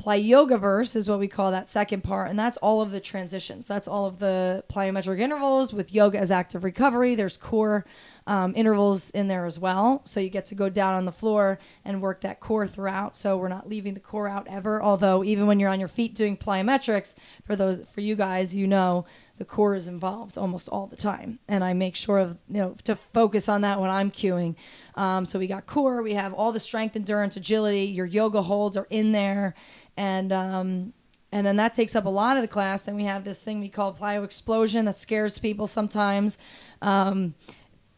[0.00, 3.00] Play Yoga Verse is what we call that second part, and that's all of the
[3.00, 3.66] transitions.
[3.66, 7.14] That's all of the plyometric intervals with yoga as active recovery.
[7.14, 7.84] There's core
[8.26, 11.58] um, intervals in there as well, so you get to go down on the floor
[11.84, 13.14] and work that core throughout.
[13.14, 14.82] So we're not leaving the core out ever.
[14.82, 18.66] Although even when you're on your feet doing plyometrics, for those for you guys, you
[18.66, 19.04] know
[19.40, 22.76] the core is involved almost all the time, and I make sure of you know
[22.84, 24.54] to focus on that when I'm cueing.
[24.94, 27.84] Um, so we got core, we have all the strength, endurance, agility.
[27.84, 29.54] Your yoga holds are in there,
[29.96, 30.92] and um,
[31.32, 32.82] and then that takes up a lot of the class.
[32.82, 36.38] Then we have this thing we call plyo explosion that scares people sometimes,
[36.82, 37.34] um,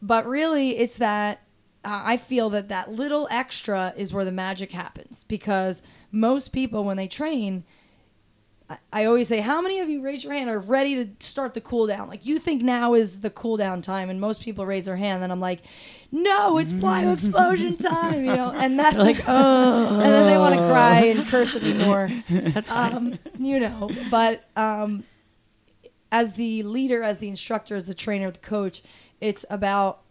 [0.01, 1.39] but really it's that
[1.85, 6.83] uh, I feel that that little extra is where the magic happens because most people
[6.83, 7.63] when they train.
[8.69, 11.53] I- I always say, how many of you raise your hand are ready to start
[11.53, 12.07] the cool down?
[12.07, 15.21] Like you think now is the cool down time, and most people raise their hand.
[15.21, 15.63] Then I'm like,
[16.13, 18.51] no, it's plyo explosion time, you know.
[18.51, 22.07] And that's like, oh, and then they want to cry and curse at me more.
[22.29, 22.93] That's fine.
[22.93, 25.05] Um, you know, but um,
[26.11, 28.83] as the leader, as the instructor, as the trainer, the coach,
[29.21, 30.01] it's about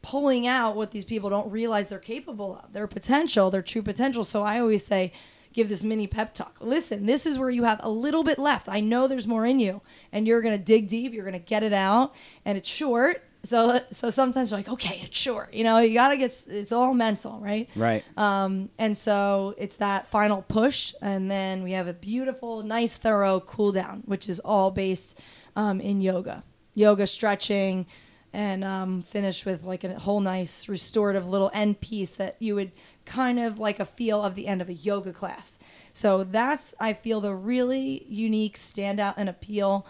[0.00, 4.24] pulling out what these people don't realize they're capable of, their potential, their true potential.
[4.24, 5.12] So I always say,
[5.52, 6.56] give this mini pep talk.
[6.60, 8.70] Listen, this is where you have a little bit left.
[8.70, 11.12] I know there's more in you, and you're gonna dig deep.
[11.12, 12.14] You're gonna get it out,
[12.46, 13.22] and it's short.
[13.44, 15.52] So, so sometimes you're like, okay, it's short.
[15.52, 16.32] You know, you gotta get.
[16.48, 17.68] It's all mental, right?
[17.74, 18.04] right.
[18.16, 23.40] Um, and so it's that final push, and then we have a beautiful, nice, thorough
[23.40, 25.20] cool down, which is all based
[25.56, 27.86] um, in yoga, yoga stretching,
[28.32, 32.72] and um, finish with like a whole nice restorative little end piece that you would
[33.04, 35.58] kind of like a feel of the end of a yoga class.
[35.92, 39.86] So that's I feel the really unique standout and appeal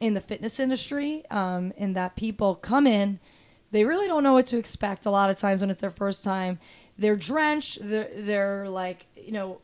[0.00, 3.18] in the fitness industry, um, in that people come in,
[3.70, 5.06] they really don't know what to expect.
[5.06, 6.58] A lot of times when it's their first time,
[6.98, 9.60] they're drenched, they're, they're like you know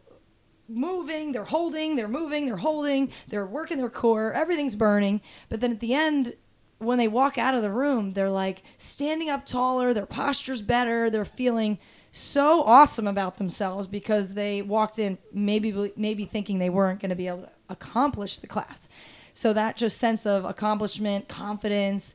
[0.68, 5.20] moving, they're holding, they're moving, they're holding, they're working their core, everything's burning.
[5.48, 6.34] But then at the end,
[6.78, 11.10] when they walk out of the room, they're like standing up taller, their posture's better,
[11.10, 11.78] they're feeling
[12.10, 17.16] so awesome about themselves because they walked in maybe maybe thinking they weren't going to
[17.16, 18.88] be able to accomplish the class.
[19.34, 22.14] So that just sense of accomplishment, confidence,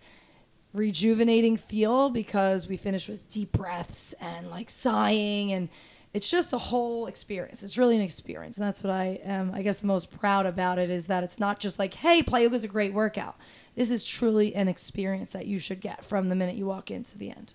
[0.74, 5.70] rejuvenating feel because we finish with deep breaths and like sighing and
[6.14, 7.64] it's just a whole experience.
[7.64, 8.58] It's really an experience.
[8.58, 11.40] And that's what I am, I guess, the most proud about it is that it's
[11.40, 13.36] not just like, hey, Plyoga is a great workout.
[13.76, 17.18] This is truly an experience that you should get from the minute you walk into
[17.18, 17.54] the end.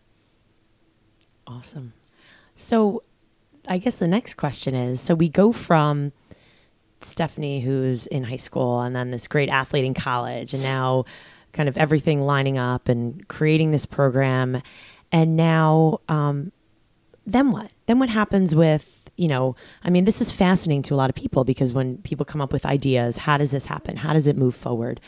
[1.46, 1.92] Awesome.
[2.55, 3.03] So,
[3.66, 6.12] I guess the next question is so we go from
[7.05, 11.05] Stephanie, who's in high school, and then this great athlete in college, and now
[11.53, 14.62] kind of everything lining up and creating this program.
[15.11, 16.53] And now, um,
[17.27, 17.71] then what?
[17.87, 21.15] Then what happens with you know, I mean, this is fascinating to a lot of
[21.17, 23.97] people because when people come up with ideas, how does this happen?
[23.97, 25.01] How does it move forward?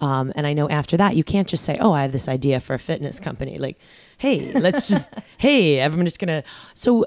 [0.00, 2.58] Um, and I know after that, you can't just say, oh, I have this idea
[2.60, 3.58] for a fitness company.
[3.58, 3.78] Like,
[4.16, 6.42] hey, let's just, hey, everyone just gonna.
[6.74, 7.04] So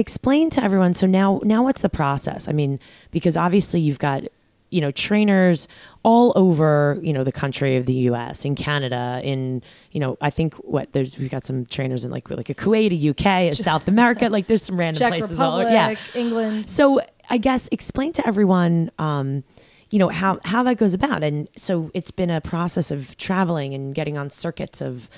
[0.00, 0.94] explain to everyone.
[0.94, 2.48] So now, now what's the process?
[2.48, 4.24] I mean, because obviously you've got
[4.70, 5.68] you know trainers
[6.04, 8.44] all over you know the country of the U.S.
[8.44, 12.30] in Canada in you know I think what there's we've got some trainers in like
[12.30, 14.28] like a Kuwait, a UK, a South America.
[14.28, 15.70] Like there's some random Czech places Republic, all over.
[15.70, 16.66] Yeah, England.
[16.66, 18.90] So I guess explain to everyone.
[18.98, 19.44] Um,
[19.90, 23.74] you know how how that goes about, and so it's been a process of traveling
[23.74, 25.10] and getting on circuits of,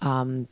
[0.00, 0.48] um,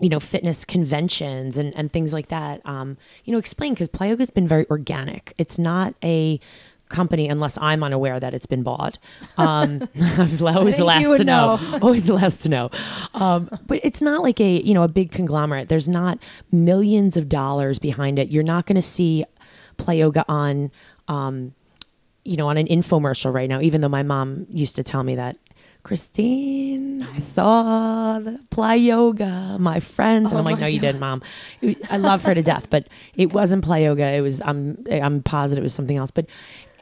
[0.00, 2.60] you know, fitness conventions and, and things like that.
[2.64, 5.34] Um, you know, explain because Plyoga has been very organic.
[5.38, 6.40] It's not a
[6.90, 8.98] company unless I'm unaware that it's been bought.
[9.38, 11.56] Um, I'm always the last to know.
[11.56, 11.78] know.
[11.82, 12.70] always the last to know.
[13.14, 15.68] Um, but it's not like a you know a big conglomerate.
[15.68, 16.18] There's not
[16.52, 18.28] millions of dollars behind it.
[18.28, 19.24] You're not going to see
[19.78, 20.70] Plyoga on.
[21.08, 21.54] Um,
[22.22, 25.14] you know, on an infomercial right now, even though my mom used to tell me
[25.14, 25.38] that,
[25.82, 30.30] Christine, I saw the Plyoga, my friends.
[30.30, 31.22] And Oh I'm like, no, you didn't, mom.
[31.90, 34.16] I love her to death, but it wasn't Plyoga.
[34.16, 36.10] It was, I'm, I'm positive it was something else.
[36.10, 36.26] But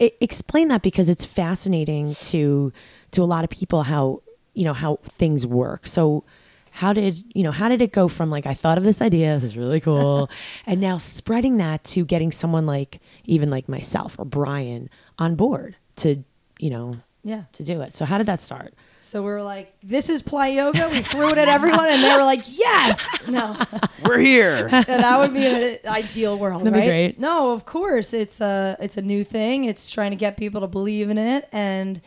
[0.01, 2.73] e explain that because it's fascinating to,
[3.13, 4.23] to a lot of people how,
[4.55, 5.87] you know, how things work.
[5.87, 6.25] So,
[6.71, 9.35] how did you know how did it go from like i thought of this idea
[9.35, 10.31] this is really cool
[10.67, 15.75] and now spreading that to getting someone like even like myself or brian on board
[15.97, 16.23] to
[16.61, 17.45] you know Yeah.
[17.55, 18.75] to do it so how did that start
[19.09, 20.91] So we were like, this is Plyoga.
[20.91, 23.27] We threw it at everyone, and they were like, yes.
[23.27, 23.57] No,
[24.05, 24.69] We're here.
[24.69, 26.87] that would be an ideal world, That'd be right?
[26.87, 27.19] great.
[27.19, 29.65] No, of course, it's a it's a new thing.
[29.65, 32.01] It's trying to get people to believe in it, and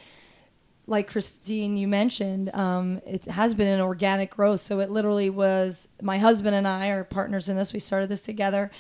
[0.88, 4.60] like Christine, you mentioned, um, it has been an organic growth.
[4.62, 7.72] So it literally was my husband and I are partners in this.
[7.72, 8.72] We started this together,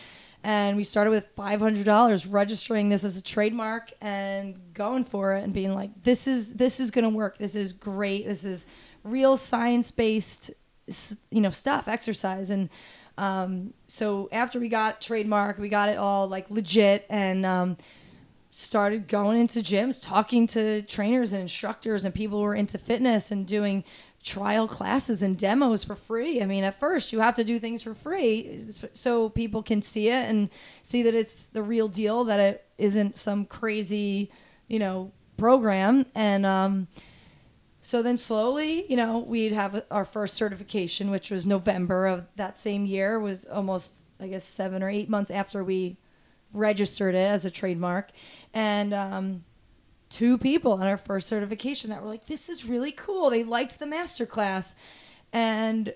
[0.43, 5.33] and we started with five hundred dollars, registering this as a trademark and going for
[5.33, 7.37] it, and being like, "This is this is going to work.
[7.37, 8.25] This is great.
[8.25, 8.65] This is
[9.03, 10.51] real science based,
[11.29, 12.69] you know, stuff, exercise." And
[13.17, 17.77] um, so after we got trademark, we got it all like legit, and um,
[18.49, 23.31] started going into gyms, talking to trainers and instructors and people who are into fitness
[23.31, 23.83] and doing
[24.23, 26.41] trial classes and demos for free.
[26.41, 28.59] I mean, at first you have to do things for free
[28.93, 30.49] so people can see it and
[30.83, 34.31] see that it's the real deal, that it isn't some crazy,
[34.67, 36.05] you know, program.
[36.13, 36.87] And um,
[37.81, 42.57] so then slowly, you know, we'd have our first certification, which was November of that
[42.57, 45.97] same year, was almost, I guess, seven or eight months after we
[46.53, 48.11] registered it as a trademark.
[48.53, 49.43] And um,
[50.11, 53.29] two people on our first certification that were like, this is really cool.
[53.29, 54.75] They liked the master class.
[55.33, 55.93] And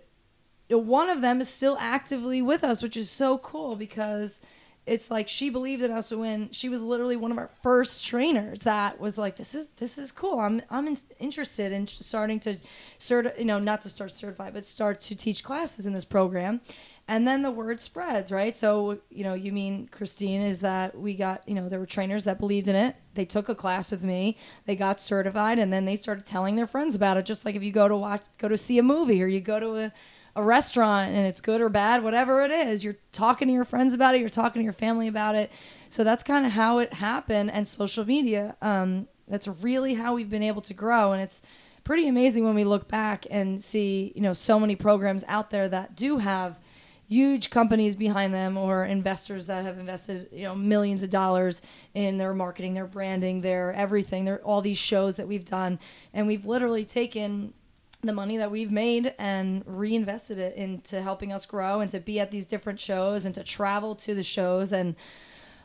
[0.69, 4.41] one of them is still actively with us, which is so cool because
[4.85, 8.59] it's like she believed in us when she was literally one of our first trainers
[8.59, 12.55] that was like this is this is cool i'm i'm in, interested in starting to
[12.99, 16.61] cert you know not to start certify but start to teach classes in this program
[17.07, 21.13] and then the word spreads right so you know you mean christine is that we
[21.13, 24.03] got you know there were trainers that believed in it they took a class with
[24.03, 27.55] me they got certified and then they started telling their friends about it just like
[27.55, 29.93] if you go to watch go to see a movie or you go to a
[30.35, 33.93] a restaurant and it's good or bad, whatever it is, you're talking to your friends
[33.93, 35.49] about it, you're talking to your family about it.
[35.89, 37.51] So that's kind of how it happened.
[37.51, 41.13] And social media, um, that's really how we've been able to grow.
[41.13, 41.41] And it's
[41.85, 45.69] pretty amazing when we look back and see, you know, so many programs out there
[45.69, 46.59] that do have
[47.07, 51.61] huge companies behind them or investors that have invested you know millions of dollars
[51.93, 55.79] in their marketing their branding their everything their all these shows that we've done.
[56.13, 57.53] And we've literally taken
[58.01, 62.19] the money that we've made and reinvested it into helping us grow and to be
[62.19, 64.95] at these different shows and to travel to the shows and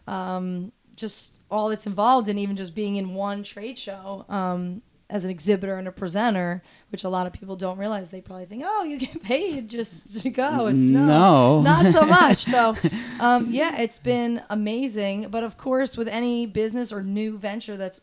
[0.07, 4.25] um, just all that's involved in even just being in one trade show.
[4.29, 8.11] Um, as an exhibitor and a presenter, which a lot of people don't realize.
[8.11, 11.63] They probably think, "Oh, you get paid just to go." It's no, No.
[11.73, 12.45] not so much.
[12.45, 12.77] So,
[13.21, 15.29] um, yeah, it's been amazing.
[15.31, 18.01] But of course, with any business or new venture that's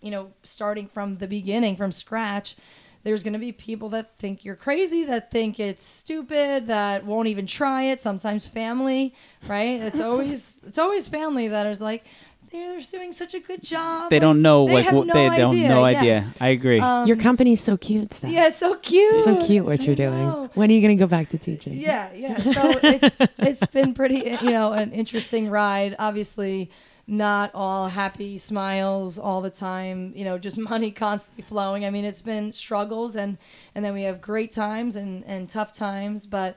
[0.00, 2.56] you know starting from the beginning, from scratch.
[3.02, 7.28] There's going to be people that think you're crazy, that think it's stupid, that won't
[7.28, 8.02] even try it.
[8.02, 9.14] Sometimes family,
[9.48, 9.80] right?
[9.80, 12.04] It's always it's always family that is like,
[12.50, 14.10] they're doing such a good job.
[14.10, 15.98] They don't know they like have what no they don't idea, no yeah.
[15.98, 16.34] idea.
[16.40, 16.80] I agree.
[16.80, 18.30] Um, Your company's so cute, Steph.
[18.30, 19.14] Yeah, it's so cute.
[19.16, 20.50] It's so cute what I you're doing.
[20.54, 21.74] When are you going to go back to teaching?
[21.74, 22.38] Yeah, yeah.
[22.38, 25.94] So it's it's been pretty, you know, an interesting ride.
[25.98, 26.70] Obviously,
[27.06, 30.12] not all happy smiles all the time.
[30.16, 31.84] You know, just money constantly flowing.
[31.84, 33.38] I mean, it's been struggles, and
[33.76, 36.56] and then we have great times and and tough times, but.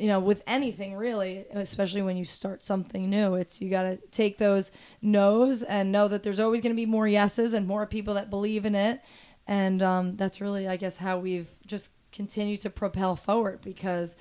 [0.00, 3.96] You know, with anything really, especially when you start something new, it's you got to
[4.10, 4.72] take those
[5.02, 8.30] no's and know that there's always going to be more yeses and more people that
[8.30, 9.02] believe in it,
[9.46, 14.16] and um, that's really, I guess, how we've just continued to propel forward because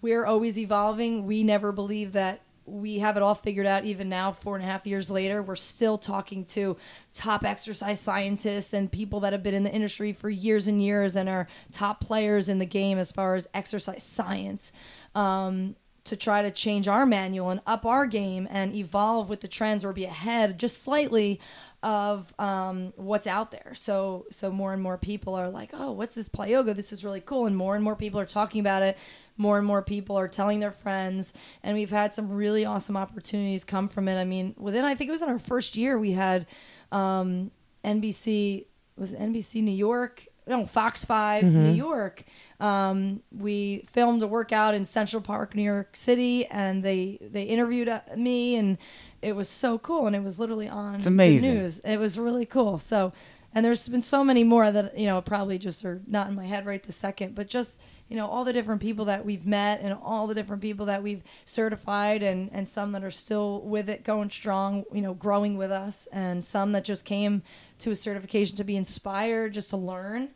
[0.00, 1.26] we're always evolving.
[1.26, 3.84] We never believe that we have it all figured out.
[3.84, 6.76] Even now, four and a half years later, we're still talking to
[7.12, 11.16] top exercise scientists and people that have been in the industry for years and years
[11.16, 14.72] and are top players in the game as far as exercise science.
[15.14, 15.76] Um,
[16.08, 19.84] to try to change our manual and up our game and evolve with the trends
[19.84, 21.38] or be ahead just slightly
[21.82, 23.72] of um, what's out there.
[23.74, 26.74] So so more and more people are like, oh, what's this Plyoga?
[26.74, 28.96] This is really cool, and more and more people are talking about it.
[29.36, 31.32] More and more people are telling their friends,
[31.62, 34.18] and we've had some really awesome opportunities come from it.
[34.18, 36.46] I mean, within I think it was in our first year we had
[36.90, 37.52] um,
[37.84, 40.26] NBC was it NBC New York.
[40.48, 42.24] No, Fox 5 New York.
[42.58, 47.88] Um, we filmed a workout in Central Park, New York City, and they they interviewed
[47.88, 48.78] uh, me, and
[49.22, 50.06] it was so cool.
[50.06, 51.54] And it was literally on It's amazing.
[51.54, 51.78] the news.
[51.80, 52.78] It was really cool.
[52.78, 53.12] So,
[53.54, 56.46] and there's been so many more that you know probably just are not in my
[56.46, 59.80] head right this second, but just you know all the different people that we've met
[59.82, 63.88] and all the different people that we've certified and and some that are still with
[63.88, 67.42] it going strong you know growing with us and some that just came
[67.80, 70.30] to a certification to be inspired just to learn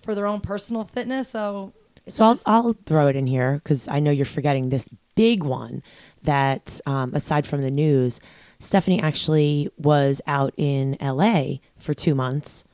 [0.00, 1.72] for their own personal fitness so
[2.06, 5.82] So I'll, I'll throw it in here because I know you're forgetting this big one
[6.22, 8.20] that, um, aside from the news,
[8.60, 12.64] Stephanie actually was out in LA for two months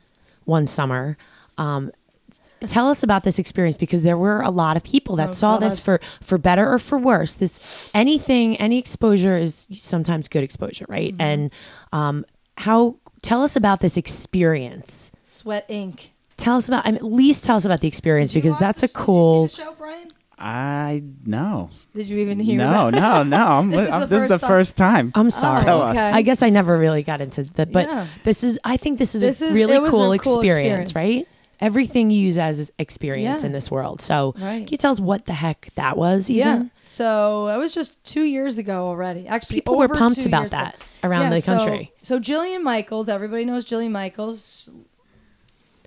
[0.45, 1.17] one summer.
[1.59, 1.91] Um,
[2.61, 5.59] tell us about this experience because there were a lot of people that Oh, saw
[5.59, 7.35] this for for better or for worse.
[7.35, 11.13] This anything, any exposure is sometimes good exposure, right?
[11.13, 11.21] Mm-hmm.
[11.21, 11.51] And
[11.93, 12.25] um,
[12.59, 12.97] how?
[13.25, 15.11] Tell us about this experience.
[15.25, 16.85] Sweat Inc Tell us about.
[16.87, 18.87] I mean, at least tell us about the experience Did you because watch that's the
[18.87, 19.43] a sh- did you see cool.
[19.45, 20.09] the show, Brian?
[20.37, 21.71] I no.
[21.95, 23.01] Did you even hear No, that?
[23.01, 23.47] no, no.
[23.59, 25.11] I'm, This is I'm- the this is the first time.
[25.13, 25.21] first time.
[25.21, 25.61] I'm sorry.
[25.61, 25.97] Tell oh, us.
[25.97, 26.11] okay.
[26.19, 28.07] I guess I never really got into that, but Yeah.
[28.25, 28.59] this is.
[28.65, 30.95] I think this is This a is- really it was a cool, cool experience, experience.
[30.95, 31.29] right?
[31.61, 33.47] Everything you use as experience Yeah.
[33.47, 34.01] in this world.
[34.03, 34.65] So, Right.
[34.67, 36.29] can you tell us what the heck that was?
[36.31, 36.65] Even Yeah.
[36.85, 39.27] So that was just two years ago already.
[39.27, 40.85] Actually, people were pumped about that ago.
[41.05, 41.93] around Yeah, the country.
[42.03, 44.71] So, Jillian Michaels, everybody knows Jillian Michaels.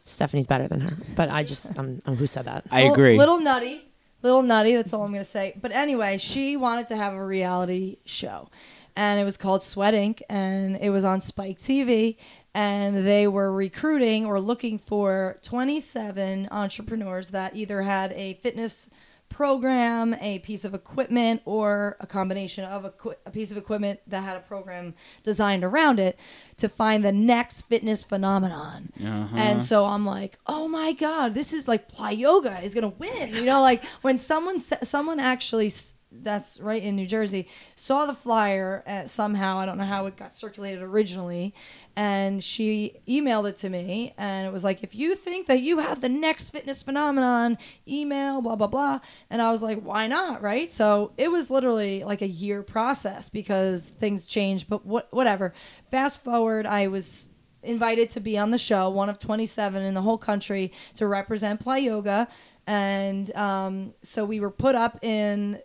[0.06, 2.64] Stephanie's better than her, but I just, um, um, who said that?
[2.72, 3.18] I Little- agree.
[3.18, 3.82] Little nutty,
[4.24, 4.74] little nutty.
[4.76, 5.54] That's all I'm gonna say.
[5.62, 8.48] But anyway, she wanted to have a reality show,
[8.96, 10.22] and it was called Sweat Inc.
[10.30, 12.16] and it was on Spike TV.
[12.58, 18.90] And they were recruiting or looking for 27 entrepreneurs that either had a fitness
[19.30, 24.24] program, a piece of equipment, or a combination of equi- a piece of equipment that
[24.24, 26.18] had a program designed around it
[26.56, 28.92] to find the next fitness phenomenon.
[29.06, 29.36] Uh-huh.
[29.36, 33.36] And so I'm like, oh my god, this is like Plyoga is gonna win.
[33.36, 35.72] You know, like when someone someone actually.
[36.12, 37.50] That's right in New Jersey.
[37.76, 39.58] Saw the flyer uh, somehow.
[39.58, 41.54] I don't know how it got circulated originally,
[41.98, 45.80] and she emailed it to me, and it was like, if you think that you
[45.80, 49.00] have the next fitness phenomenon, email blah blah blah.
[49.30, 50.72] And I was like, why not, right?
[50.72, 54.70] So it was literally like a year process because things changed.
[54.70, 55.54] But what whatever.
[55.92, 57.30] Fast forward, I was
[57.64, 61.64] invited to be on the show, one of 27 in the whole country to represent
[61.64, 62.28] Plyoga.
[62.66, 65.60] And um, so we were put up in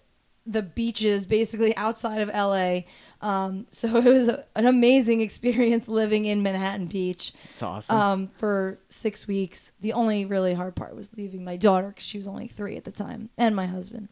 [0.44, 2.80] the beaches basically outside of LA.
[3.20, 7.96] Um, so it was a, an amazing experience living in Manhattan Beach It's awesome.
[7.96, 9.72] um, for six weeks.
[9.80, 12.84] The only really hard part was leaving my daughter because she was only three at
[12.84, 14.08] the time, and my husband.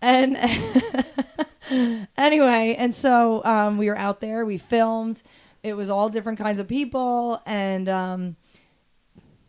[0.00, 0.36] And
[2.18, 4.44] anyway, and so um, we were out there.
[4.44, 5.22] We filmed.
[5.62, 8.36] It was all different kinds of people, and um,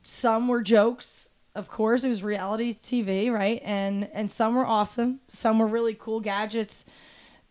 [0.01, 1.29] some were jokes.
[1.55, 3.61] Of course, it was reality TV, right?
[3.63, 5.21] And and some were awesome.
[5.29, 6.85] Some were really cool gadgets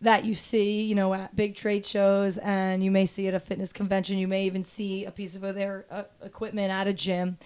[0.01, 3.39] that you see, you know, at big trade shows, and you may see at a
[3.39, 4.17] fitness convention.
[4.17, 7.37] You may even see a piece of their uh, equipment at a gym.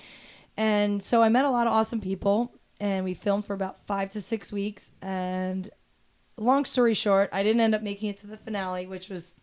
[0.57, 4.09] And so I met a lot of awesome people, and we filmed for about five
[4.09, 4.91] to six weeks.
[5.01, 5.69] And
[6.37, 9.39] long story short, I didn't end up making it to the finale, which was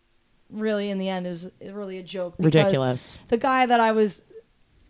[0.49, 2.35] really in the end is really a joke.
[2.37, 3.17] Ridiculous.
[3.29, 4.23] The guy that I was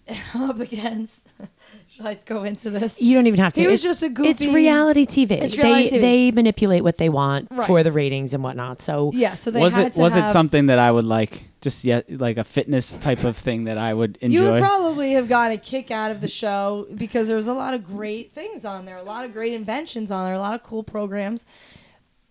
[0.35, 1.27] up against.
[1.89, 2.99] Should I go into this?
[3.01, 3.61] You don't even have to.
[3.61, 5.31] He was It's- just a goofy- It's reality TV.
[5.31, 6.01] It's reality they TV.
[6.01, 7.65] they manipulate what they want Right.
[7.67, 8.81] for the ratings and whatnot.
[8.81, 11.45] So Yeah, so they was had it to was it something that I would like?
[11.61, 14.51] Just yet, like a fitness type of thing that I would You enjoy.
[14.51, 17.73] would probably have gotten a kick out of the show because there was a lot
[17.73, 20.61] of great things on there, a lot of great inventions on there, a lot of
[20.61, 21.45] cool programs.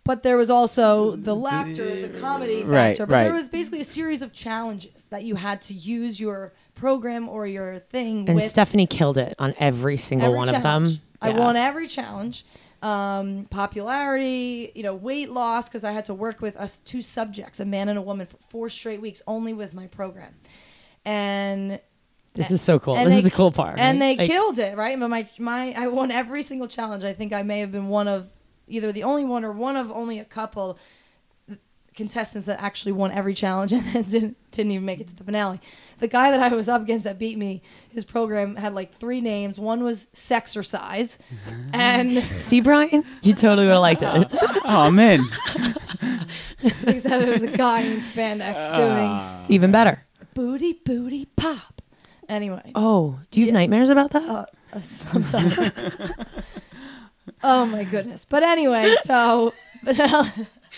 [0.05, 2.71] But there was also the laughter, the comedy factor.
[2.71, 3.25] Right, but right.
[3.25, 7.47] there was basically a series of challenges that you had to use your program or
[7.47, 10.87] your thing and with Stephanie killed it on every single every one challenge.
[10.89, 11.03] of them.
[11.21, 11.39] I Yeah.
[11.39, 12.45] won every challenge.
[12.83, 17.59] Um, popularity, you know, weight loss because I had to work with us two subjects,
[17.59, 20.35] a man and a woman, for four straight weeks only with my program,
[21.05, 21.81] and
[22.35, 22.95] This is so cool.
[22.97, 23.79] This they- is the cool part.
[23.81, 24.15] and they?
[24.17, 24.99] Like, killed it, right?
[25.01, 27.03] But my my I won every single challenge.
[27.03, 28.29] I think I may have been one of
[28.69, 30.79] either the only one or one of only a couple
[31.97, 35.25] contestants that actually won every challenge and then didn't, didn't even make it to the
[35.25, 35.61] finale.
[35.99, 39.21] The guy that I was up against that beat me, his program had like three
[39.23, 39.59] names.
[39.59, 41.17] One was Sexercise,
[41.73, 44.29] and See, Brian, you totally would have liked it.
[44.65, 45.21] oh man,
[46.87, 49.45] except it was a guy in spandex doing Ah.
[49.49, 50.05] Even better.
[50.35, 51.81] booty booty pop.
[52.29, 54.23] Anyway, Oh, do you have nightmares about that?
[54.29, 55.57] uh, uh, sometimes.
[57.43, 58.27] oh my goodness!
[58.29, 59.55] But anyway, so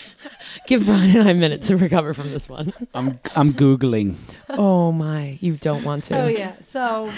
[0.67, 2.73] Give Brian and I a minute to recover from this one.
[2.93, 4.15] I'm I'm googling.
[4.49, 6.21] oh my, you don't want to.
[6.23, 7.11] Oh yeah, so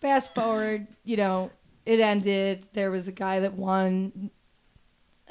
[0.00, 1.50] fast forward, you know,
[1.86, 2.66] it ended.
[2.72, 4.30] There was a guy that won.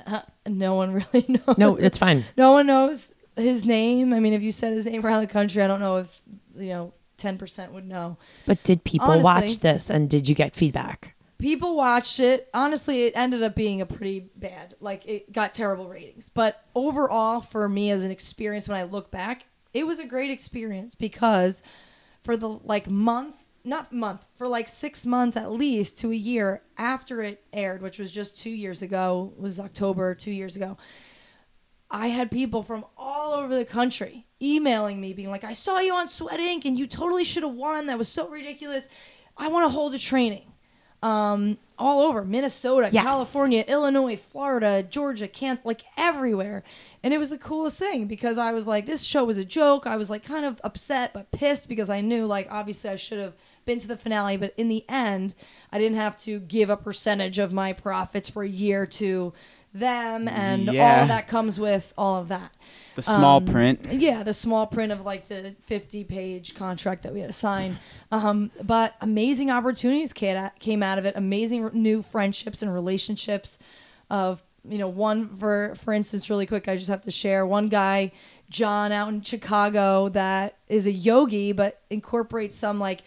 [0.05, 1.57] Uh, no one really knows.
[1.57, 2.26] No, it's fine.
[2.38, 4.13] no one knows his name.
[4.13, 6.21] I mean, if you said his name around the country, I don't know if
[6.57, 8.17] you know ten percent would know.
[8.45, 11.15] But did people Honestly- watch this and did you get feedback?
[11.38, 12.50] People watched it.
[12.54, 14.76] Honestly, it ended up being a pretty bad.
[14.80, 16.30] Like it got terrible ratings.
[16.30, 20.32] But overall, for me as an experience, when I look back, it was a great
[20.32, 21.62] experience because
[22.22, 26.62] for the like month, not month, for like six months at least to a year
[26.78, 30.78] after it aired, which was just two years ago, was October two years ago.
[31.92, 35.94] I had people from all over the country emailing me, being like, "I saw you
[35.94, 36.66] on Sweat Inc.
[36.66, 37.88] and you totally should have won.
[37.88, 38.88] That was so ridiculous.
[39.36, 40.53] I want to hold a training."
[41.04, 43.04] Um, all over Minnesota, Yes.
[43.04, 46.64] California, Illinois, Florida, Georgia, Kansas, like everywhere.
[47.04, 49.86] And it was the coolest thing because I was like, this show was a joke.
[49.86, 53.20] I was like kind of upset but pissed because I knew like obviously I should
[53.20, 53.34] have
[53.66, 55.34] been to the finale, but in the end,
[55.74, 59.34] I didn't have to give a percentage of my profits for a year to
[59.74, 61.01] them and Yeah.
[61.01, 62.51] all that comes with all of that.
[62.95, 63.88] The small Um, print.
[63.91, 67.80] Yeah, the small print of like the 50 page contract that we had to sign.
[68.11, 71.15] Um, but amazing opportunities came out, came out of it.
[71.17, 73.57] Amazing new friendships and relationships.
[74.09, 77.67] Of you know, one for for instance, really quick, I just have to share one
[77.67, 78.11] guy,
[78.49, 83.01] John, out in Chicago, that is a yogi, but incorporates some like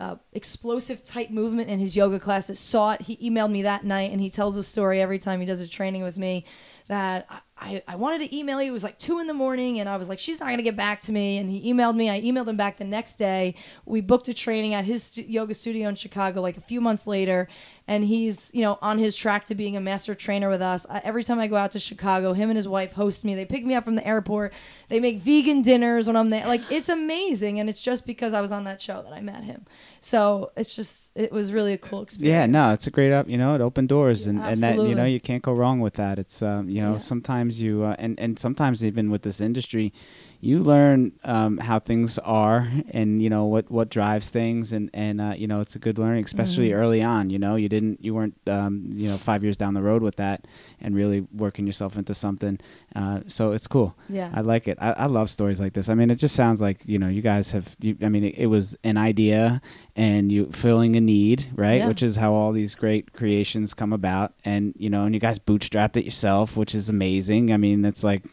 [0.00, 2.58] uh, explosive type movement in his yoga classes.
[2.58, 3.02] Saw it.
[3.02, 5.68] He emailed me that night, and he tells a story every time he does a
[5.68, 6.44] training with me.
[6.88, 7.28] That
[7.60, 8.70] I, I, wanted to email you.
[8.70, 10.76] It was like two in the morning, and I was like, she's not gonna get
[10.76, 11.38] back to me.
[11.38, 12.08] And he emailed me.
[12.08, 13.54] I emailed him back the next day.
[13.84, 17.06] We booked a training at his stu- yoga studio in Chicago, like a few months
[17.06, 17.48] later,
[17.86, 20.86] and he's you know on his track to being a master trainer with us.
[20.88, 23.34] I, every time I go out to Chicago, him and his wife host me.
[23.34, 24.52] They pick me up from the airport.
[24.88, 26.46] They make vegan dinners when I'm there.
[26.46, 29.42] Like it's amazing, and it's just because I was on that show that I met
[29.42, 29.66] him.
[30.00, 32.32] So it's just it was really a cool experience.
[32.32, 33.28] Yeah, no, it's a great up.
[33.28, 35.94] You know, it opened doors, and, and that you know you can't go wrong with
[35.94, 36.18] that.
[36.18, 36.98] It's um, you know Yeah.
[36.98, 39.92] sometimes you uh, and and sometimes even with this industry,
[40.40, 45.20] you learn um, how things are, and you know what what drives things, and and
[45.20, 46.80] uh, you know it's a good learning, especially Mm-hmm.
[46.82, 47.30] early on.
[47.30, 50.16] You know, you didn't you weren't um, you know five years down the road with
[50.16, 50.46] that,
[50.80, 52.58] and really working yourself into something.
[52.94, 53.96] Uh, so it's cool.
[54.08, 54.30] Yeah.
[54.34, 54.78] I like it.
[54.80, 55.88] I, I love stories like this.
[55.88, 57.76] I mean, it just sounds like you know you guys have.
[57.80, 59.60] You, I mean, it, it was an idea,
[59.98, 61.78] and you filling a need, right?
[61.80, 61.88] Yeah.
[61.88, 64.32] Which is how all these great creations come about.
[64.44, 67.52] And you know, and you guys bootstrapped it yourself, which is amazing.
[67.52, 68.24] I mean, it's like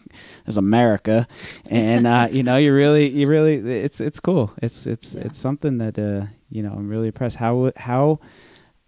[0.45, 1.27] it's America,
[1.67, 4.53] and uh, you know, you really, you really, it's it's cool.
[4.61, 5.23] It's it's Yeah.
[5.25, 7.37] it's something that uh, you know, I'm really impressed.
[7.37, 8.19] How how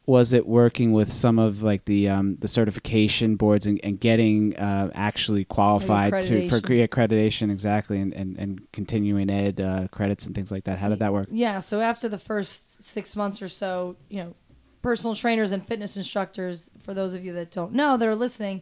[0.07, 4.55] was it working with some of like the um, the certification boards and, and getting
[4.55, 10.33] uh, actually qualified to for accreditation exactly and, and, and continuing ed uh, credits and
[10.33, 10.79] things like that?
[10.79, 11.27] How did that work?
[11.29, 14.35] Yeah, so after the first six months or so, you know,
[14.81, 18.61] personal trainers and fitness instructors, for those of you that don't know that are listening,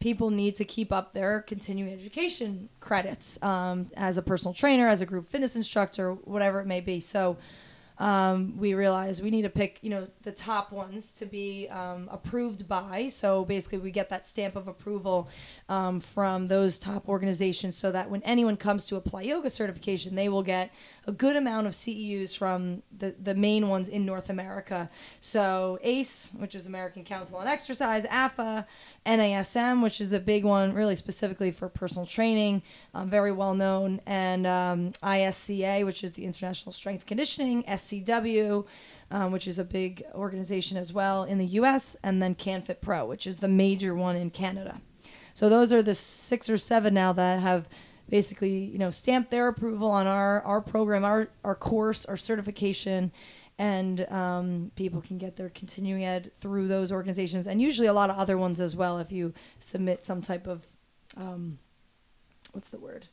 [0.00, 5.00] people need to keep up their continuing education credits um, as a personal trainer, as
[5.00, 6.98] a group fitness instructor, whatever it may be.
[6.98, 7.38] So
[8.02, 12.08] um, we realized we need to pick, you know, the top ones to be um,
[12.10, 13.08] approved by.
[13.08, 15.28] So basically, we get that stamp of approval
[15.68, 20.28] um, from those top organizations, so that when anyone comes to apply yoga certification, they
[20.28, 20.72] will get
[21.06, 24.90] a good amount of CEUs from the the main ones in North America.
[25.20, 28.66] So ACE, which is American Council on Exercise, AFA,
[29.06, 32.62] NASM, which is the big one, really specifically for personal training,
[32.94, 37.62] um, very well known, and um, ISCA, which is the International Strength Conditioning,
[37.92, 38.66] SCW,
[39.10, 43.04] um, which is a big organization as well in the U.S., and then CanFit Pro,
[43.04, 44.80] which is the major one in Canada.
[45.34, 47.68] So those are the six or seven now that have
[48.08, 53.12] basically, you know, stamped their approval on our our program, our our course, our certification,
[53.58, 58.10] and um, people can get their continuing ed through those organizations, and usually a lot
[58.10, 58.98] of other ones as well.
[58.98, 60.66] If you submit some type of
[61.16, 61.58] um,
[62.52, 63.06] what's the word?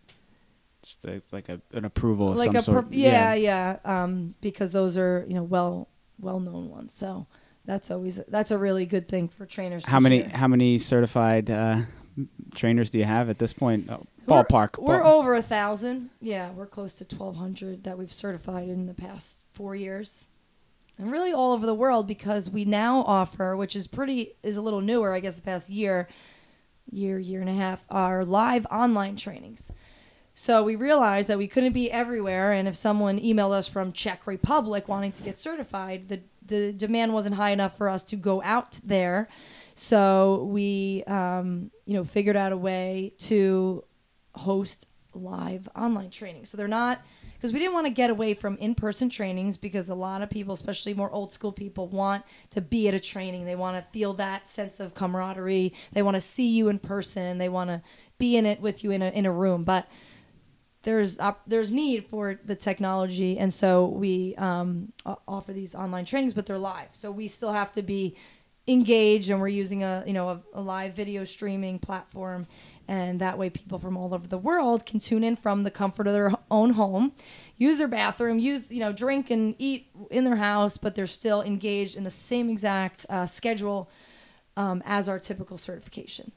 [0.89, 4.33] Just a, like a, an approval of like some a sort pro- yeah, yeah, um,
[4.41, 5.87] because those are you know well
[6.19, 6.93] well known ones.
[6.93, 7.27] So
[7.65, 9.83] that's always that's a really good thing for trainers.
[9.83, 11.81] to how many how many certified uh,
[12.55, 16.09] trainers do you have at this point oh, We're- ballpark We're ball- over a thousand.
[16.21, 20.29] Yeah, we're close to twelve hundred that we've certified in the past four years,
[20.97, 24.61] and really all over the world because we now offer, which is pretty is a
[24.63, 26.07] little newer, I guess, the past year,
[26.89, 29.71] year year and a half, our live online trainings.
[30.41, 34.25] So we realized that we couldn't be everywhere, and if someone emailed us from Czech
[34.25, 38.41] Republic wanting to get certified, the the demand wasn't high enough for us to go
[38.43, 39.27] out there.
[39.75, 43.83] So we, um, you know, figured out a way to
[44.33, 46.45] host live online training.
[46.45, 47.01] So they're not
[47.33, 50.53] because we didn't want to get away from in-person trainings because a lot of people,
[50.53, 53.43] especially more old school people, want to be at a training.
[53.43, 55.73] They want to feel that sense of camaraderie.
[55.91, 57.39] They want to see you in person.
[57.39, 57.81] They want to
[58.17, 59.65] be in it with you in a in a room.
[59.65, 59.85] But
[60.83, 64.93] there's op- there's need for the technology, and so we um,
[65.27, 66.89] offer these online trainings, but they're live.
[66.93, 68.15] So we still have to be
[68.67, 72.47] engaged, and we're using a you know a, a live video streaming platform,
[72.87, 76.07] and that way people from all over the world can tune in from the comfort
[76.07, 77.11] of their own home,
[77.57, 81.41] use their bathroom, use you know drink and eat in their house, but they're still
[81.41, 83.89] engaged in the same exact uh, schedule
[84.55, 86.31] um, as our typical certification,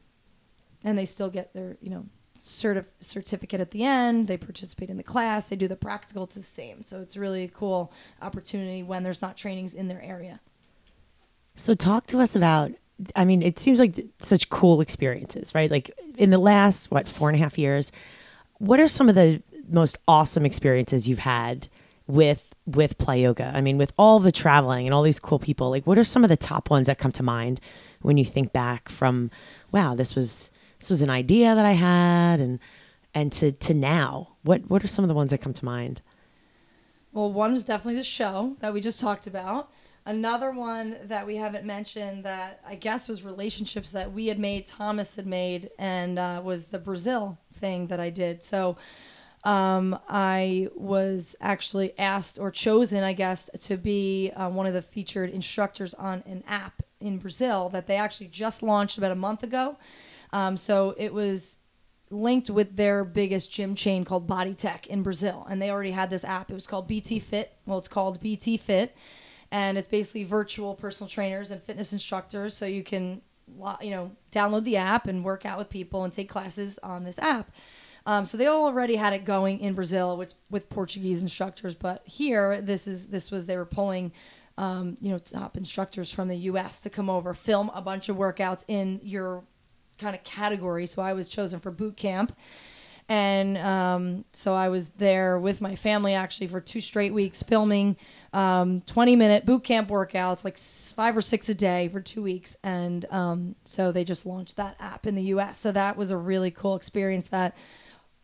[0.82, 2.06] and they still get their you know
[2.36, 4.28] certif- certificate at the end.
[4.28, 5.44] They participate in the class.
[5.44, 6.24] They do the practical.
[6.24, 6.82] It's the same.
[6.82, 10.40] So it's really a cool opportunity when there's not trainings in their area.
[11.54, 12.72] So talk to us about.
[13.16, 15.70] I mean, it seems like such cool experiences, right?
[15.70, 17.90] Like in the last what four and a half years,
[18.58, 21.68] what are some of the most awesome experiences you've had
[22.06, 23.52] with with Plyoga?
[23.54, 26.22] I mean, with all the traveling and all these cool people, like what are some
[26.22, 27.60] of the top ones that come to mind
[28.02, 29.30] when you think back from,
[29.72, 30.52] wow, this was
[30.82, 32.58] this was an idea that I had, and
[33.14, 36.02] and to to now, what what are some of the ones that come to mind?
[37.12, 39.70] Well, one was definitely the show that we just talked about.
[40.04, 44.66] Another one that we haven't mentioned that I guess was relationships that we had made,
[44.66, 48.42] Thomas had made, and uh, was the Brazil thing that I did.
[48.42, 48.76] So
[49.44, 54.82] um, I was actually asked or chosen, I guess, to be uh, one of the
[54.82, 59.44] featured instructors on an app in Brazil that they actually just launched about a month
[59.44, 59.76] ago.
[60.32, 61.58] Um, so it was
[62.10, 66.24] linked with their biggest gym chain called Bodytech in Brazil, and they already had this
[66.24, 66.50] app.
[66.50, 67.56] It was called BT Fit.
[67.66, 68.94] Well, it's called BT Fit,
[69.50, 72.56] and it's basically virtual personal trainers and fitness instructors.
[72.56, 73.22] So you can,
[73.80, 77.18] you know, download the app and work out with people and take classes on this
[77.18, 77.50] app.
[78.04, 82.60] Um, so they already had it going in Brazil with with Portuguese instructors, but here
[82.60, 84.12] this is this was they were pulling.
[84.58, 86.82] Um, you know, top instructors from the U.S.
[86.82, 89.44] to come over, film a bunch of workouts in your
[89.98, 90.86] kind of category.
[90.86, 92.36] So I was chosen for boot camp.
[93.08, 97.96] And um, so I was there with my family actually for two straight weeks filming
[98.32, 102.56] um, 20 minute boot camp workouts, like five or six a day for two weeks.
[102.62, 105.58] And um, so they just launched that app in the US.
[105.58, 107.56] So that was a really cool experience that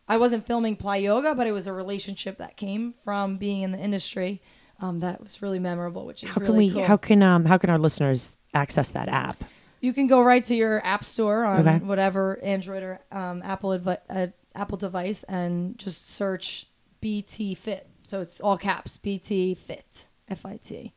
[0.07, 3.77] I wasn't filming Plyoga, but it was a relationship that came from being in the
[3.77, 4.41] industry.
[4.81, 6.73] Um, that was really memorable, which is How can really we?
[6.73, 6.85] cool.
[6.85, 7.45] How can um?
[7.45, 9.35] How can our listeners access that app?
[9.81, 11.77] You can go right to your app store on Okay.
[11.85, 16.65] whatever Android or um, Apple advi- uh, Apple device and just search
[17.01, 17.87] BT Fit.
[18.03, 20.93] So it's all caps BT Fit F I T.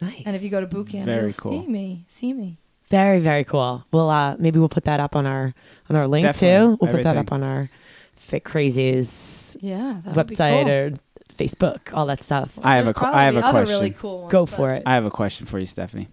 [0.00, 0.22] Nice.
[0.24, 1.62] And if you go to boot camp, Very you'll cool.
[1.62, 2.04] see me.
[2.08, 2.56] See me.
[2.88, 3.84] very very cool.
[3.92, 5.52] We'll uh maybe we'll put that up on our
[5.90, 6.76] on our link Definitely.
[6.76, 6.78] too.
[6.80, 7.68] We'll put that up on our
[8.14, 10.70] Fit Crazies Yeah, that would be website cool.
[10.70, 10.90] or
[11.36, 12.58] Facebook, all that stuff.
[12.62, 13.66] I have There's a have a question.
[13.76, 14.82] really cool ones, Go but- for it.
[14.86, 16.08] I have a question for you, Stephanie.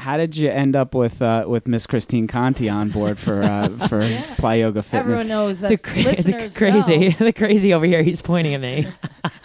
[0.00, 3.68] How did you end up with uh, with Miss Christine Conti on board for uh,
[3.88, 4.22] for Yeah.
[4.36, 4.94] Plyoga Fitness?
[4.94, 7.14] Everyone knows that the, cra- the crazy, know.
[7.26, 8.02] the crazy over here.
[8.02, 8.86] He's pointing at me.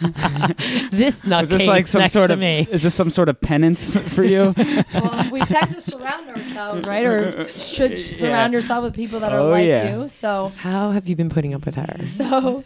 [0.90, 2.66] this nutcase Is this like some next sort to of me.
[2.70, 4.54] is this some sort of penance for you?
[4.94, 7.04] well, we tend to surround ourselves, right?
[7.04, 9.96] Or should surround yourself with people that are Oh, like yeah.
[9.96, 10.08] you.
[10.08, 12.04] So, How have you been putting up with her?
[12.04, 12.64] so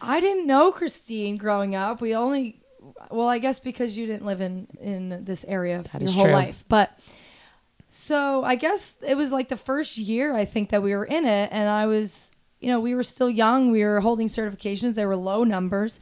[0.00, 2.00] I didn't know Christine growing up.
[2.00, 2.59] We only,
[3.10, 6.32] well, I guess because you didn't live in in this area That your whole true.
[6.32, 6.98] life, but.
[7.92, 11.24] So I guess it was like the first year I think that we were in
[11.24, 12.30] it, and I was,
[12.60, 13.72] you know, we were still young.
[13.72, 14.94] We were holding certifications.
[14.94, 15.98] They were low numbers,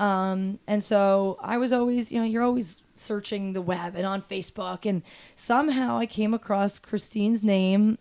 [0.00, 4.20] um, and so I was always, you know, you're always searching the web and on
[4.22, 5.02] Facebook, and
[5.36, 7.98] somehow I came across Christine's name,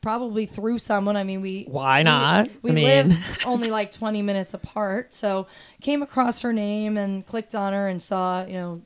[0.00, 1.16] probably through someone.
[1.16, 2.48] I mean, we Why not?
[2.62, 5.46] We, I mean- live only like 20 minutes apart, so
[5.80, 8.82] came across her name and clicked on her and saw, you know,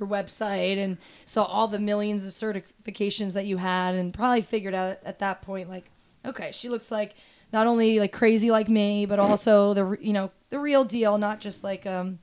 [0.00, 4.74] your website and saw all the millions of certifications that you had and probably figured
[4.74, 5.84] out at that point like
[6.24, 7.14] okay she looks like
[7.52, 11.38] not only like crazy like me but also the you know the real deal not
[11.38, 12.18] just like um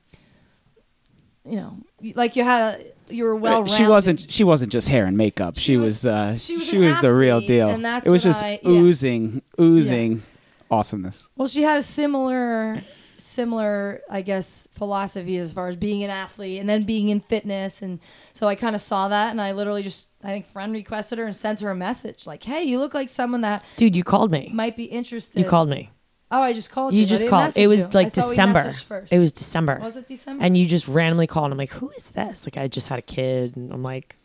[1.44, 1.78] you know
[2.14, 5.56] like you had a you were well she wasn't she wasn't just hair and makeup.
[5.56, 7.68] She, She was, was- uh, she she was was, the real deal.
[7.70, 8.70] and that's it was just I- yeah.
[8.70, 10.22] oozing, oozing
[10.70, 11.28] awesomeness.
[11.36, 12.82] Well, she had a similar,
[13.16, 17.82] similar, I guess, philosophy as far as being an athlete and then being in fitness,
[17.82, 18.00] and
[18.32, 21.24] so I kind of saw that, and I literally just, I think, friend requested her
[21.24, 24.30] and sent her a message like, "Hey, you look like someone that Dude, you called
[24.30, 24.50] me.
[24.54, 25.90] might be interested." You called me.
[26.30, 27.00] Oh, I just called you.
[27.00, 27.52] You just called.
[27.56, 27.90] It was you.
[27.92, 28.72] like I thought we December.
[29.10, 29.78] It was December.
[29.80, 30.44] Was it December?
[30.44, 31.50] And you just randomly called.
[31.52, 32.46] I'm like, who is this?
[32.46, 34.24] Like, I just had a kid, and I'm like, oh,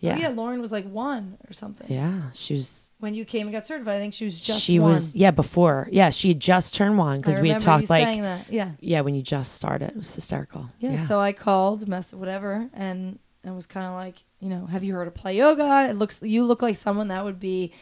[0.00, 1.86] yeah, Oh, yeah, Lauren was like one or something.
[1.90, 2.30] yeah.
[2.34, 2.90] She was.
[2.98, 4.92] When you came and got certified, I think she was just she one.
[4.92, 5.14] was.
[5.14, 5.88] Yeah, before.
[5.90, 8.04] Yeah, she had just turned one because we had talked like.
[8.04, 8.46] saying that.
[8.52, 8.72] Yeah.
[8.78, 10.68] Yeah, when you just started, it was hysterical.
[10.78, 14.84] Yeah, so I called, mess whatever, and and was kind of like, you know, have
[14.84, 15.90] you heard of Plyoga?
[15.90, 17.72] It looks you look like someone that would be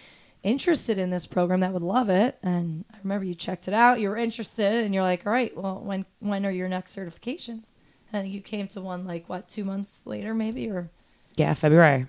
[0.42, 2.38] interested in this program that would love it.
[2.42, 5.56] And I remember you checked it out, you were interested, and you're like, all right,
[5.56, 7.74] well, when when are your next certifications?
[8.12, 10.90] And you came to one like what two months later, maybe or
[11.36, 12.06] yeah, February.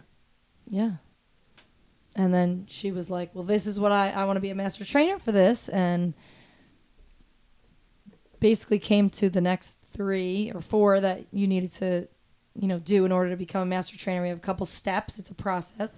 [0.68, 0.94] yeah.
[2.16, 4.56] And then she was like, well, this is what I I want to be a
[4.56, 6.14] master trainer for this, and
[8.40, 12.08] basically came to the next three or four that you needed to,
[12.56, 14.22] you know, do in order to become a master trainer.
[14.22, 15.20] We have a couple steps.
[15.20, 15.96] It's a process.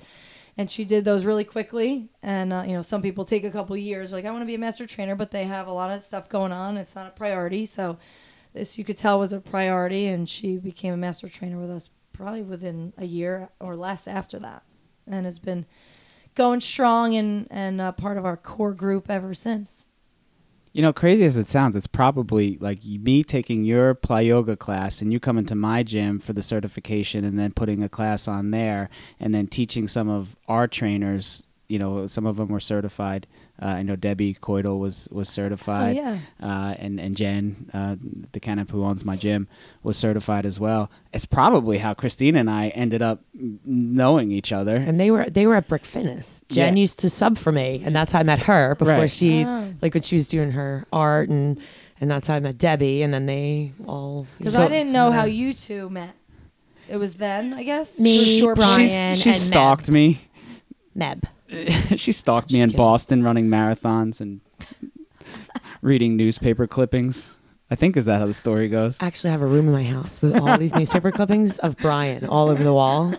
[0.57, 2.09] And she did those really quickly.
[2.21, 4.11] And, uh, you know, some people take a couple years.
[4.11, 6.29] Like, I want to be a master trainer, but they have a lot of stuff
[6.29, 6.77] going on.
[6.77, 7.65] It's not a priority.
[7.65, 7.97] So,
[8.53, 10.07] this you could tell was a priority.
[10.07, 14.37] And she became a master trainer with us probably within a year or less after
[14.39, 14.63] that.
[15.07, 15.65] And has been
[16.35, 19.85] going strong and, and uh, part of our core group ever since.
[20.73, 25.13] You know, crazy as it sounds, it's probably like me taking your Plyoga class and
[25.13, 28.89] you coming to my gym for the certification and then putting a class on there
[29.19, 31.47] and then teaching some of our trainers.
[31.67, 33.27] You know, some of them were certified.
[33.61, 35.95] Uh, I know Debbie Coidel was was certified.
[35.97, 36.17] Oh, yeah.
[36.41, 37.95] Uh, and and Jen, uh,
[38.31, 39.47] the Kennep who owns my gym,
[39.83, 40.89] was certified as well.
[41.13, 43.21] It's probably how Christina and I ended up
[43.63, 44.75] knowing each other.
[44.75, 46.43] And they were they were at Brick Fitness.
[46.49, 46.81] Jen Yeah.
[46.81, 49.11] used to sub for me, and that's how I met her before Right.
[49.11, 49.73] she Oh.
[49.83, 51.59] like when she was doing her art, and
[52.01, 55.11] and that's how I met Debbie, and then they all Because So- I didn't know
[55.11, 56.15] how you two met.
[56.89, 57.97] It was then, I guess.
[57.99, 60.21] Me, sure, Brian, She's- she and stalked me.
[60.97, 61.23] Meb.
[61.95, 62.77] she stalked me Just in kidding.
[62.77, 64.41] Boston running marathons and
[65.81, 67.37] reading newspaper clippings.
[67.71, 69.01] I think is that how the story goes.
[69.01, 72.25] I actually have a room in my house with all these newspaper clippings of Brian
[72.25, 73.13] all over the wall.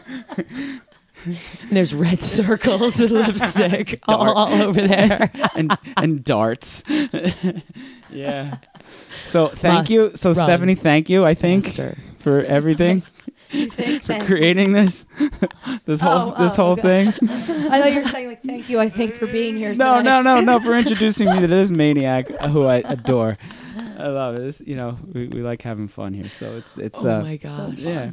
[1.26, 5.30] And there's red circles with lipstick all, all over there.
[5.57, 6.85] and and darts.
[8.11, 8.59] yeah.
[9.24, 10.12] So thank Must you.
[10.16, 10.45] So run.
[10.45, 11.24] Stephanie, thank you.
[11.24, 11.97] I think Master.
[12.18, 13.03] for everything
[14.00, 15.05] for creating this
[15.86, 17.11] this whole Oh, this oh, whole okay.
[17.11, 17.28] thing.
[17.70, 18.78] I thought you were saying like thank you.
[18.80, 19.70] I think for being here.
[19.74, 20.22] No, tonight.
[20.22, 20.61] no, no, no.
[20.61, 23.36] For introducing me to this maniac who I adore.
[23.98, 24.40] I love it.
[24.40, 26.28] This, you know, we, we like having fun here.
[26.28, 27.78] So it's it's oh uh, my gosh.
[27.78, 28.11] yeah.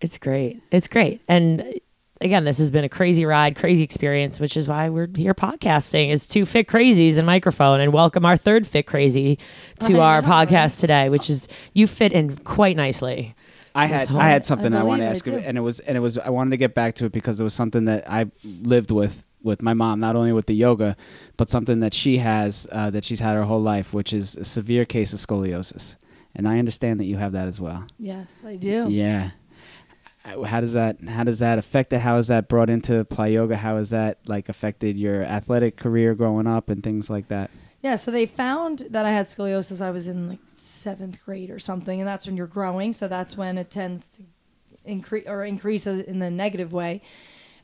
[0.00, 0.62] It's great.
[0.70, 1.22] It's great.
[1.28, 1.64] And uh,
[2.20, 6.10] again, this has been a crazy ride, crazy experience, which is why we're here podcasting
[6.10, 9.38] is two fit crazies and microphone and welcome our third fit crazy
[9.80, 10.80] to I our know, podcast right?
[10.80, 13.34] today, which is you fit in quite nicely.
[13.76, 15.80] I had whole- I had something I, I wanted to ask you, and it was
[15.80, 18.10] and it was I wanted to get back to it because it was something that
[18.10, 18.26] I
[18.62, 20.96] lived with with my mom, not only with the yoga,
[21.36, 24.44] but something that she has uh, that she's had her whole life, which is a
[24.44, 25.96] severe case of scoliosis,
[26.34, 27.84] and I understand that you have that as well.
[27.98, 28.88] Yes, I do.
[28.90, 29.30] Yeah.
[30.24, 32.00] Uh, How does that how does that affect it?
[32.00, 33.54] How is that brought into Plyoga?
[33.54, 37.50] How has that like affected your athletic career growing up and things like that?
[37.86, 39.80] Yeah, so they found that I had scoliosis.
[39.80, 42.92] I was in like seventh grade or something, and that's when you're growing.
[42.92, 44.22] So that's when it tends to
[44.84, 47.00] increase or increases in the negative way.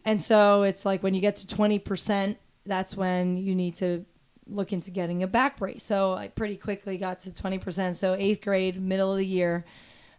[0.04, 4.04] And so it's like when you get to twenty percent, that's when you need to
[4.46, 5.82] look into getting a back brace.
[5.82, 7.96] So I pretty quickly got to twenty percent.
[7.96, 9.64] So eighth grade, middle of the year,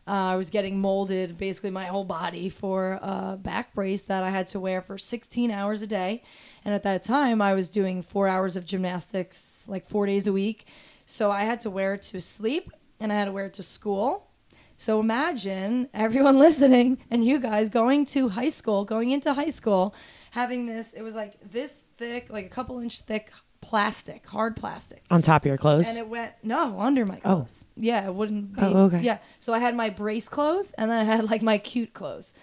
[0.06, 4.30] uh, I was getting molded basically my whole body for a back brace that I
[4.30, 6.24] had to wear for 16 hours a day.
[6.66, 10.34] And at that time, I was doing four hours of gymnastics like four days a
[10.34, 10.68] week.
[11.06, 13.64] So I had to wear it to sleep and I had to wear it to
[13.64, 14.30] school.
[14.76, 19.96] So imagine everyone listening and you guys going to high school, going into high school,
[20.32, 23.32] having this, it was like this thick, like a couple inch thick
[23.64, 25.04] plastic, hard plastic.
[25.10, 25.88] On top of your clothes.
[25.88, 27.38] And it went no under my oh.
[27.38, 27.64] clothes.
[27.66, 27.72] Oh.
[27.78, 28.62] Yeah, it wouldn't be.
[28.62, 29.02] Oh, okay.
[29.02, 32.34] Yeah, so I had my brace clothes, and then I had like my cute clothes,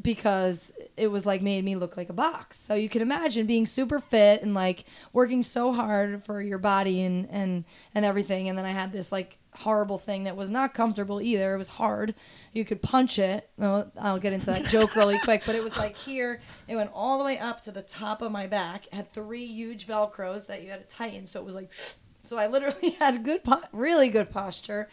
[0.00, 2.58] because it was like made me look like a box.
[2.60, 7.02] So you can imagine being super fit and like working so hard for your body
[7.02, 10.74] and and and everything, and then I had this like horrible thing that was not
[10.74, 11.54] comfortable either.
[11.54, 12.14] It was hard.
[12.52, 13.48] You could punch it.
[13.56, 16.40] Well, I'll get into that joke really quick, but it was like here.
[16.68, 18.86] It went all the way up to the top of my back.
[18.86, 21.26] It had three huge velcros that you had to tighten.
[21.26, 21.72] So it was like,
[22.22, 24.88] so I literally had good, po- really good posture.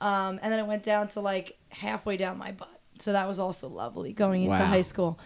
[0.00, 2.68] Um, and then it went down to like halfway down my butt.
[3.00, 4.66] So that was also lovely going into Wow.
[4.66, 5.18] high school.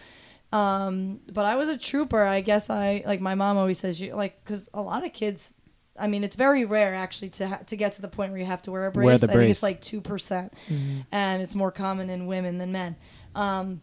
[0.51, 2.23] Um, but I was a trooper.
[2.23, 5.53] I guess I like my mom always says you like because a lot of kids.
[5.99, 8.45] I mean, it's very rare actually to ha- to get to the point where you
[8.45, 9.05] have to wear a brace.
[9.05, 10.53] Wear the I think it's like two percent,
[11.11, 12.95] and it's more common in women than men.
[13.35, 13.81] Um,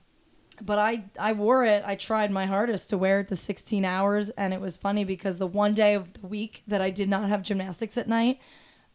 [0.62, 1.83] but I I wore it.
[1.87, 5.39] I tried my hardest to wear it the 16 hours, and it was funny because
[5.39, 8.41] the one day of the week that I did not have gymnastics at night,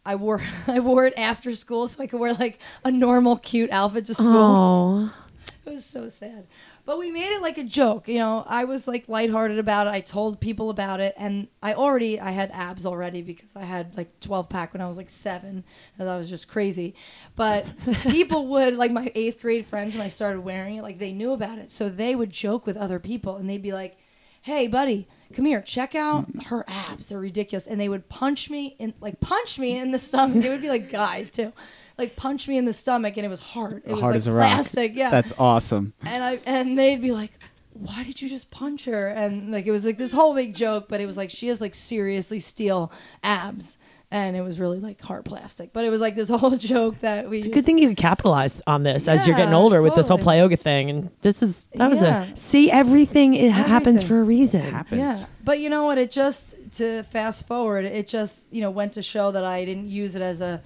[0.05, 3.69] I wore I wore it after school so I could wear like a normal cute
[3.72, 4.36] outfit to school.
[4.36, 5.13] Oh,
[5.66, 6.47] It was so sad.
[6.86, 8.07] But we made it like a joke.
[8.07, 9.91] You know, I was like lighthearted about it.
[9.91, 13.95] I told people about it and I already I had abs already because I had
[13.95, 15.64] like 12 pack when I was like 7
[15.99, 16.95] and I was just crazy.
[17.36, 17.72] But
[18.09, 21.32] people would like my 8th grade friends when I started wearing it like they knew
[21.32, 21.70] about it.
[21.70, 23.97] So they would joke with other people and they'd be like,
[24.41, 25.62] "Hey, buddy, come here.
[25.62, 26.43] Check out mm.
[26.47, 27.09] her abs.
[27.09, 30.43] They're ridiculous." And they would punch me in like punch me in the stomach.
[30.43, 31.53] It would be like guys too.
[31.97, 33.83] Like punch me in the stomach and it was hard.
[33.85, 34.45] It was Hard like as a rock.
[34.47, 34.95] plastic.
[34.95, 35.93] Yeah That's awesome.
[36.03, 37.31] and I and they'd be like,
[37.73, 40.85] "Why did you just punch her?" And like it was like this whole big joke,
[40.89, 42.91] but it was like she has like seriously steel
[43.23, 43.77] abs,
[44.09, 45.73] and it was really like hard plastic.
[45.73, 47.39] But it was like this whole joke that we.
[47.39, 50.07] it's a good thing you capitalized on this as you're getting Yeah, older with this
[50.07, 50.37] whole totally.
[50.55, 50.89] Plyoga thing.
[50.89, 52.23] And this is that was Yeah.
[52.23, 53.35] a see everything.
[53.35, 54.07] It happens Everything.
[54.07, 54.61] for a reason.
[54.61, 54.99] happens.
[55.21, 55.97] Yeah, but you know what?
[55.97, 59.87] It just to fast forward, it just you know went to show that I didn't
[59.89, 60.61] use it as a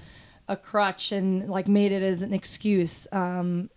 [0.48, 3.08] a crutch and like made it as an excuse.
[3.12, 3.70] Um,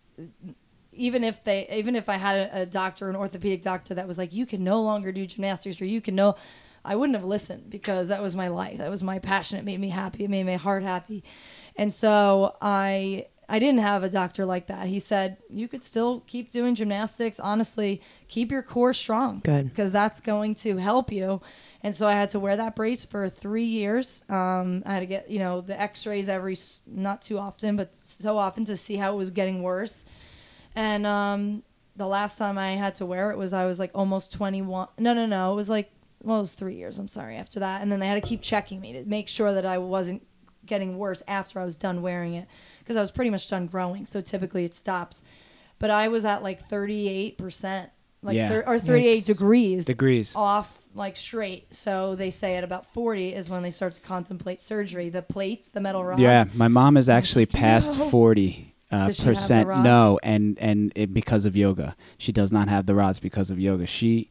[0.93, 4.19] even if they, even if I had a, a doctor, an orthopedic doctor that was
[4.19, 6.35] like, you can no longer do gymnastics or you can no,
[6.85, 8.79] I wouldn't have listened because that was my life.
[8.79, 9.59] That was my passion.
[9.59, 10.25] It made me happy.
[10.25, 11.23] It made my heart happy.
[11.77, 14.87] And so I, I didn't have a doctor like that.
[14.87, 17.41] He said, you could still keep doing gymnastics.
[17.41, 19.41] Honestly, keep your core strong.
[19.41, 19.71] Good.
[19.71, 21.41] Because that's going to help you.
[21.83, 24.23] And so I had to wear that brace for three years.
[24.29, 26.57] Um, I had to get, you know, the x rays every,
[26.87, 30.05] not too often, but so often to see how it was getting worse.
[30.75, 31.63] And um,
[31.97, 34.89] the last time I had to wear it was I was like almost 21.
[34.99, 35.53] No, no, no.
[35.53, 35.91] It was like,
[36.23, 36.99] well, it was three years.
[36.99, 37.37] I'm sorry.
[37.37, 37.81] After that.
[37.81, 40.27] And then they had to keep checking me to make sure that I wasn't
[40.67, 42.47] getting worse after I was done wearing it
[42.81, 44.05] because I was pretty much done growing.
[44.05, 45.23] So typically it stops.
[45.79, 47.91] But I was at like 38%,
[48.23, 48.49] like Yeah.
[48.49, 49.27] thir- or 38 Yikes.
[49.27, 50.35] degrees Degrees.
[50.37, 51.73] off like straight.
[51.75, 55.09] So they say at about 40 is when they start to contemplate surgery.
[55.11, 56.21] The plates, the metal rods.
[56.21, 58.09] Yeah, my mom is actually like, past no.
[58.09, 59.69] forty uh, Does she have the percent.
[59.69, 59.85] rods?
[59.85, 63.59] No, and and it, because of yoga, she does not have the rods because of
[63.61, 63.87] yoga.
[63.87, 64.31] She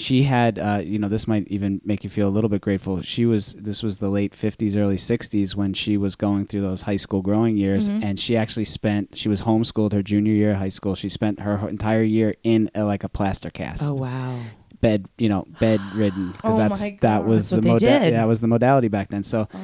[0.00, 3.02] she had uh, you know this might even make you feel a little bit grateful.
[3.02, 6.82] She was this was the late fifties, early sixties when she was going through those
[6.82, 8.04] high school growing years, Mm-hmm.
[8.04, 10.94] and she actually spent she was homeschooled her junior year of high school.
[10.94, 14.38] She spent her entire year in a, like a plaster cast Oh wow.
[14.80, 18.46] bed, you know, bedridden because Oh that's that was That's the moda- that was the
[18.46, 19.24] modality back then.
[19.24, 19.58] So Oh.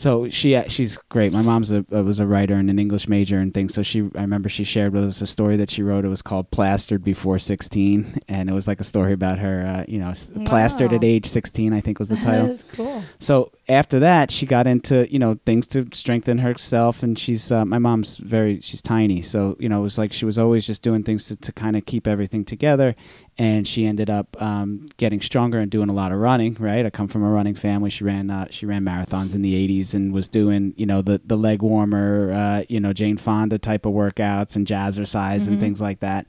[0.00, 1.30] So she uh, she's great.
[1.30, 3.74] My mom's a uh, was a writer and an English major and things.
[3.74, 6.06] So she I remember she shared with us a story that she wrote.
[6.06, 9.84] It was called "Plastered Before 16," and it was like a story about her, uh,
[9.86, 11.74] you know, s- plastered at age 16.
[11.74, 12.46] I think was the title.
[12.46, 13.04] is cool.
[13.18, 17.66] So after that, she got into you know things to strengthen herself, and she's uh,
[17.66, 20.80] my mom's very she's tiny, so you know it was like she was always just
[20.82, 22.94] doing things to, to kind of keep everything together,
[23.40, 26.58] and she ended up um, getting stronger and doing a lot of running.
[26.60, 27.88] Right, I come from a running family.
[27.88, 31.22] She ran uh, she ran marathons in the '80s and was doing you know the
[31.24, 35.80] the leg warmer, uh, you know Jane Fonda type of workouts and jazzercise and things
[35.80, 36.26] like that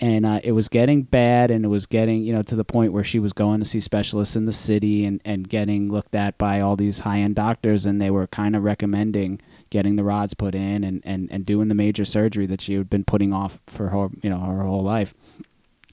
[0.00, 2.92] and uh, it was getting bad and it was getting you know to the point
[2.92, 6.38] where she was going to see specialists in the city and, and getting looked at
[6.38, 9.40] by all these high-end doctors and they were kind of recommending
[9.70, 12.88] getting the rods put in and, and, and doing the major surgery that she had
[12.88, 15.14] been putting off for her you know her whole life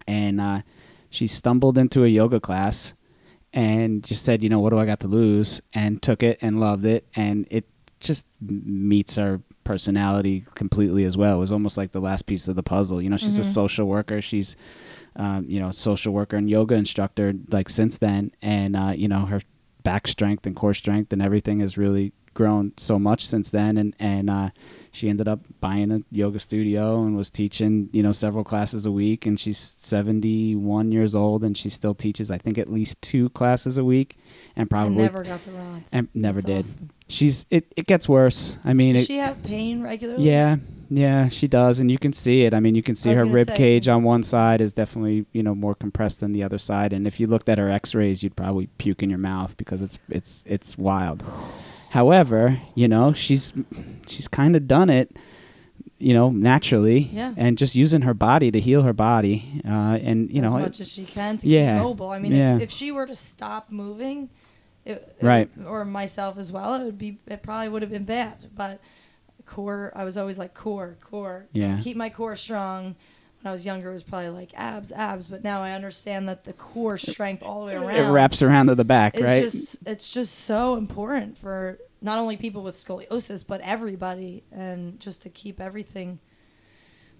[0.08, 0.62] and uh,
[1.10, 2.94] she stumbled into a yoga class
[3.54, 6.60] and just said you know what do i got to lose and took it and
[6.60, 7.66] loved it and it
[8.00, 11.38] just meets her personality completely as well.
[11.38, 13.02] It was almost like the last piece of the puzzle.
[13.02, 14.22] You know, she's a social worker.
[14.22, 14.56] She's,
[15.18, 19.26] um, you know, social worker and yoga instructor like since then, and uh, you know
[19.26, 19.42] her
[19.84, 23.78] back strength and core strength and everything has really grown so much since then.
[23.78, 24.50] And and uh,
[24.92, 28.92] she ended up buying a yoga studio and was teaching you know several classes a
[28.92, 29.26] week.
[29.26, 33.30] And she's seventy one years old and she still teaches I think at least two
[33.30, 34.18] classes a week,
[34.56, 35.90] and probably never got the rods.
[35.92, 36.84] and never That's did.
[36.84, 36.90] awesome.
[37.08, 37.74] She's it.
[37.76, 38.60] It gets worse.
[38.64, 40.24] I mean, Does it, she have pain regularly?
[40.24, 40.58] yeah,
[40.90, 42.54] yeah, she does, and you can see it.
[42.54, 45.44] I mean, you can see her rib say, cage on one side is definitely you
[45.44, 48.36] know more compressed than the other side, and if you looked at her X-rays, you'd
[48.36, 51.24] probably puke in your mouth because it's it's it's wild.
[51.96, 53.54] However, you know she's
[54.06, 55.16] she's kind of done it,
[55.98, 57.34] you know, naturally, Yeah.
[57.38, 60.64] and just using her body to heal her body, uh, and you as know, as
[60.66, 62.10] much as she can to yeah, keep mobile.
[62.10, 62.58] I mean, yeah.
[62.58, 64.30] if, if she were to stop moving,
[64.84, 65.50] it, it Right.
[65.58, 67.18] would- or myself as well, it would be.
[67.28, 68.50] It probably would have been bad.
[68.54, 68.82] But
[69.46, 71.46] core, I was always like core, core.
[71.54, 71.80] Yeah.
[71.82, 72.96] Keep my core strong.
[73.46, 75.28] When I was younger, it was probably like abs, abs.
[75.28, 77.96] But now I understand that the core strength all the way around.
[77.96, 79.44] it wraps around to the back, It's right?
[79.44, 85.22] just it's just so important for not only people with scoliosis but everybody and just
[85.24, 86.18] to keep everything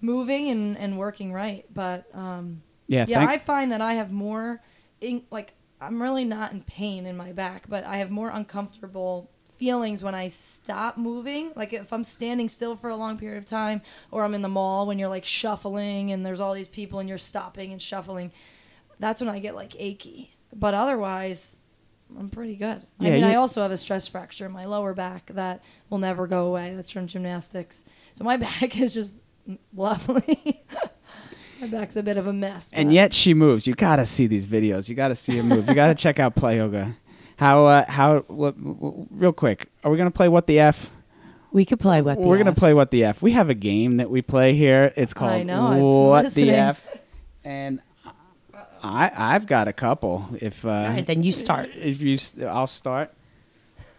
[0.00, 4.12] moving and, and working right but um, yeah, yeah thank- i find that i have
[4.12, 4.60] more
[5.00, 9.30] in, like i'm really not in pain in my back but i have more uncomfortable
[9.58, 13.44] feelings when i stop moving like if i'm standing still for a long period of
[13.46, 13.80] time
[14.10, 17.08] or i'm in the mall when you're like shuffling and there's all these people and
[17.08, 18.30] you're stopping and shuffling
[18.98, 21.60] that's when i get like achy but otherwise
[22.18, 24.94] i'm pretty good i Yeah, mean i also have a stress fracture in my lower
[24.94, 29.14] back that will never go away that's from gymnastics so my back is just
[29.74, 30.64] lovely
[31.60, 33.66] my back's a bit of a mess and yet she moves.
[33.66, 34.88] You gotta see these videos.
[34.90, 35.66] You gotta see her move.
[35.68, 36.94] You gotta check out Plyoga.
[37.36, 39.68] How uh, how what, real quick?
[39.84, 40.90] Are we gonna play what the f?
[41.52, 43.22] We could play what the We're gonna play what the f.
[43.22, 44.92] We have a game that we play here.
[44.96, 45.78] It's called know,
[46.08, 46.88] what the f,
[47.44, 47.80] and
[48.82, 50.26] I I've got a couple.
[50.40, 51.70] If uh, All right, then you start.
[51.74, 53.12] If you, I'll start.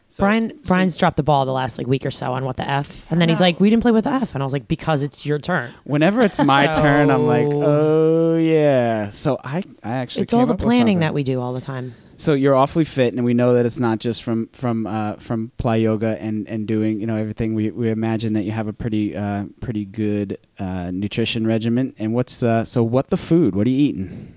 [0.10, 2.58] So- Brian so- Brian's dropped the ball the last like week or so on what
[2.58, 4.54] the F, and then he's like, "We didn't play with the F," and I was
[4.54, 9.12] like, "Because it's your turn." Whenever it's my turn, I'm like, oh yeah.
[9.12, 11.94] So I I actually it's all the planning that we do all the time.
[12.20, 15.52] So you're awfully fit, and we know that it's not just from from uh, from
[15.60, 17.54] Plyoga and, and doing you know everything.
[17.54, 21.94] We, we imagine that you have a pretty uh, pretty good uh, nutrition regimen.
[22.00, 23.56] And what's uh, so what the food?
[23.56, 24.34] What are you eating?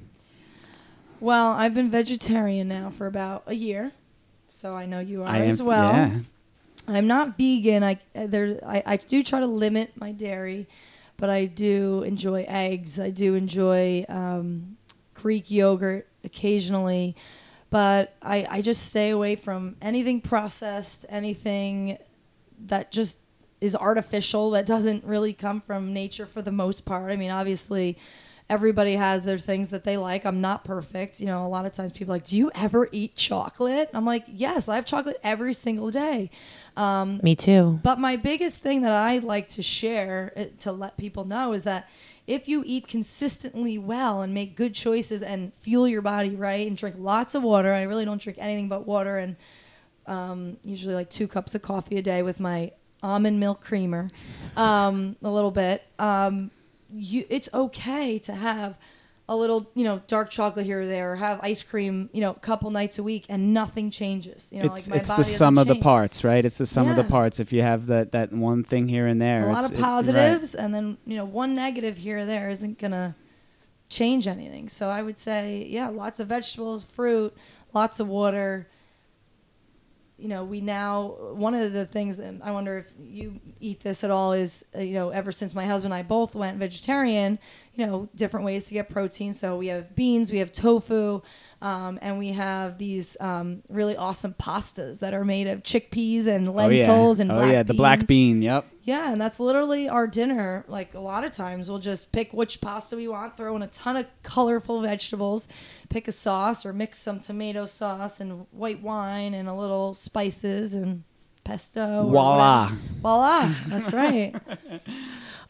[1.20, 3.92] Well, I've been vegetarian now for about a year,
[4.46, 5.92] so I know you are I am as well.
[5.92, 6.18] Yeah.
[6.86, 7.82] I'm not vegan.
[7.82, 10.68] I uh, there I, I do try to limit my dairy,
[11.16, 13.00] but I do enjoy eggs.
[13.00, 14.76] I do enjoy um,
[15.14, 17.16] Greek yogurt occasionally,
[17.70, 21.98] but I, I just stay away from anything processed, anything
[22.66, 23.20] that just
[23.60, 27.10] is artificial that doesn't really come from nature for the most part.
[27.10, 27.96] I mean, obviously,
[28.48, 30.26] everybody has their things that they like.
[30.26, 31.20] I'm not perfect.
[31.20, 34.04] You know, a lot of times people are like, "Do you ever eat chocolate?" I'm
[34.04, 36.30] like, "Yes, I have chocolate every single day."
[36.76, 37.78] Um, Me too.
[37.82, 41.62] But my biggest thing that I like to share uh, to let people know is
[41.62, 41.88] that
[42.26, 46.76] if you eat consistently well and make good choices and fuel your body right and
[46.76, 49.36] drink lots of water, I really don't drink anything but water and
[50.06, 54.08] um, usually like two cups of coffee a day with my almond milk creamer,
[54.56, 55.82] um, a little bit.
[55.98, 56.50] Um,
[56.92, 58.76] you, it's okay to have
[59.30, 62.30] a little, you know, dark chocolate here or there, or have ice cream, you know,
[62.32, 64.50] a couple nights a week, and nothing changes.
[64.52, 66.44] You know, it's like my it's body the sum of the parts, right?
[66.44, 67.38] It's the sum of the parts.
[67.38, 69.84] If you have that that one thing here and there, a lot of it- right.
[69.84, 73.14] positives and then you know one negative here or there isn't gonna
[73.88, 77.36] change anything so i would say yeah lots of vegetables fruit
[77.74, 78.68] lots of water
[80.16, 84.04] you know we now one of the things that i wonder if you eat this
[84.04, 87.38] at all is uh, you know ever since my husband and i both went vegetarian
[87.74, 89.32] you know, different ways to get protein.
[89.32, 91.22] So we have beans, we have tofu,
[91.62, 96.52] um, and we have these um, really awesome pastas that are made of chickpeas and
[96.54, 97.22] lentils oh, yeah.
[97.22, 98.42] and oh black yeah, the black bean.
[98.42, 98.66] Yep.
[98.82, 100.64] Yeah, and that's literally our dinner.
[100.66, 103.68] Like a lot of times, we'll just pick which pasta we want, throw in a
[103.68, 105.46] ton of colorful vegetables,
[105.90, 110.74] pick a sauce or mix some tomato sauce and white wine and a little spices
[110.74, 111.04] and
[111.44, 112.04] pesto.
[112.08, 112.62] Voila.
[112.64, 112.80] whatever.
[113.00, 113.54] Voila.
[113.68, 114.34] That's right.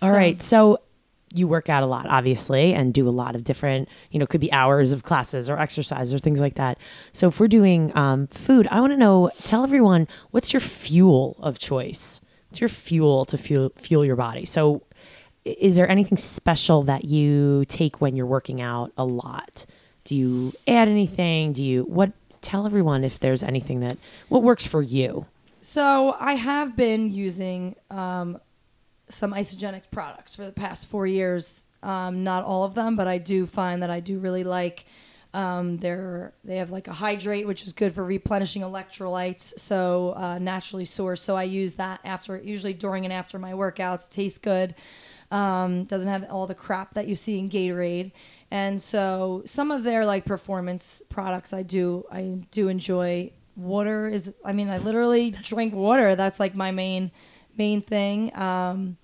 [0.03, 0.43] All So- right.
[0.43, 0.81] So
[1.33, 4.41] you work out a lot, obviously, and do a lot of different, you know, could
[4.41, 6.79] be hours of classes or exercise or things like that.
[7.13, 11.37] So if we're doing um, food, I want to know, tell everyone, what's your fuel
[11.41, 12.21] of choice?
[12.49, 14.45] What's your fuel to fuel, fuel your body?
[14.45, 14.83] So
[15.45, 19.67] is there anything special that you take when you're working out a lot?
[20.05, 21.53] Do you add anything?
[21.53, 22.13] Do you, what,
[22.43, 23.97] tell everyone if there's anything that,
[24.29, 25.27] what works for you?
[25.61, 28.41] So I have been using um,
[29.11, 31.67] some Isagenix products for the past four years.
[31.83, 34.87] Um, not all of them, but I do find that I do really like.
[35.33, 40.39] Um, they're they have like a hydrate, which is good for replenishing electrolytes, so uh,
[40.39, 41.21] naturally sourced.
[41.21, 44.11] So I use that after, usually during and after my workouts.
[44.11, 44.75] Tastes good.
[45.31, 48.11] Um, doesn't have all the crap that you see in Gatorade,
[48.51, 53.31] and so some of their like performance products I do I do enjoy.
[53.55, 56.17] Water is I mean I literally drink water.
[56.17, 57.13] That's like my main
[57.57, 58.35] main thing.
[58.37, 58.97] Um,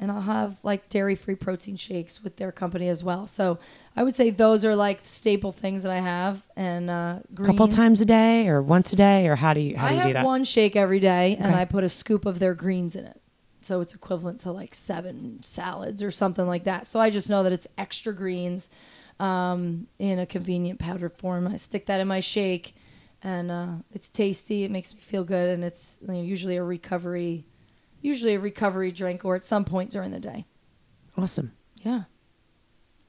[0.00, 3.26] and I'll have like dairy free protein shakes with their company as well.
[3.26, 3.58] So
[3.96, 6.42] I would say those are like staple things that I have.
[6.56, 9.76] And uh, A couple times a day or once a day or how do you,
[9.76, 10.24] how I do you have do that?
[10.24, 13.20] one shake every day, and I put a scoop of their greens in it.
[13.60, 16.86] So it's equivalent to like seven salads or something like that.
[16.86, 18.70] So I just know that it's extra greens
[19.20, 21.46] um, in a convenient powdered form.
[21.48, 22.74] I stick that in my shake,
[23.22, 24.62] and uh, it's tasty.
[24.62, 27.44] It makes me feel good, and it's you know, usually a recovery,
[28.00, 30.46] usually a recovery drink, or at some point during the day.
[31.16, 31.52] Awesome.
[31.76, 32.02] Yeah.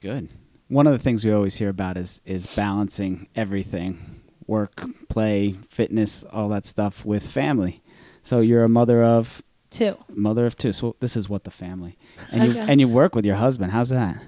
[0.01, 0.29] Good.
[0.67, 6.23] One of the things we always hear about is is balancing everything, work, play, fitness,
[6.25, 7.81] all that stuff with family.
[8.23, 9.97] So you're a mother of Two.
[10.09, 10.71] mother of two.
[10.71, 11.97] So this is what the family,
[12.31, 13.71] and you and you work with your husband.
[13.71, 14.21] How's that?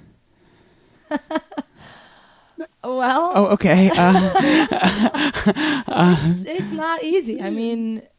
[2.83, 3.91] Well, Oh, okay.
[3.95, 4.31] Uh,
[6.25, 7.41] it's, it's not easy.
[7.41, 8.10] I mean, it- it-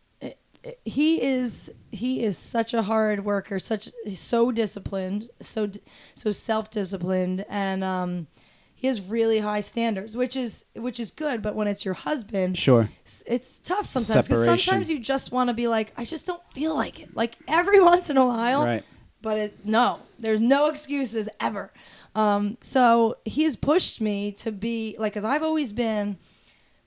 [0.85, 5.71] he is he is such a hard worker, such he's so disciplined, so
[6.15, 8.27] so self disciplined, and um,
[8.75, 11.43] he has really high standards, which is which is good.
[11.43, 12.89] But when it's your husband, sure.
[13.03, 16.43] it's, it's tough sometimes because sometimes you just want to be like, I just don't
[16.53, 18.85] feel like it, like every once in a while, Right.
[19.21, 21.73] but it no there's no excuses ever
[22.15, 26.17] um, so he's pushed me to be like as i've always been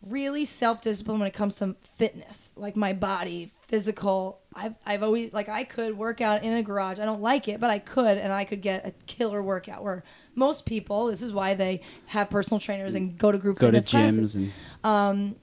[0.07, 4.39] really self-disciplined when it comes to fitness like my body physical.
[4.53, 6.99] I've, I've always like i could work out in a garage.
[6.99, 10.03] I don't like it but i could and i could get a killer workout where
[10.35, 13.81] most people this is why they have personal trainers and go to group Go to
[13.81, 14.35] fitness classes.
[14.35, 14.51] gyms and
[14.83, 15.35] um,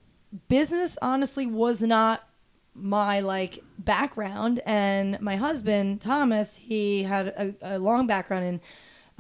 [0.49, 2.27] business honestly was not
[2.75, 8.61] my like background and my husband thomas he had a, a long background in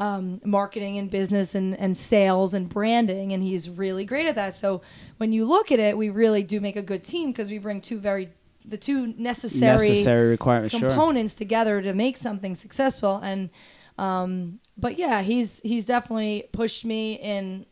[0.02, 4.52] um, marketing and business and, and sales and branding and he's really great at that
[4.52, 4.82] so
[5.18, 7.80] when you look at it we really do make a good team because we bring
[7.80, 8.28] two very
[8.64, 10.76] the two necessary, necessary requirements.
[10.76, 10.88] Sure.
[10.88, 13.48] components together to make something successful and
[13.96, 17.64] um but yeah he's he's definitely pushed me in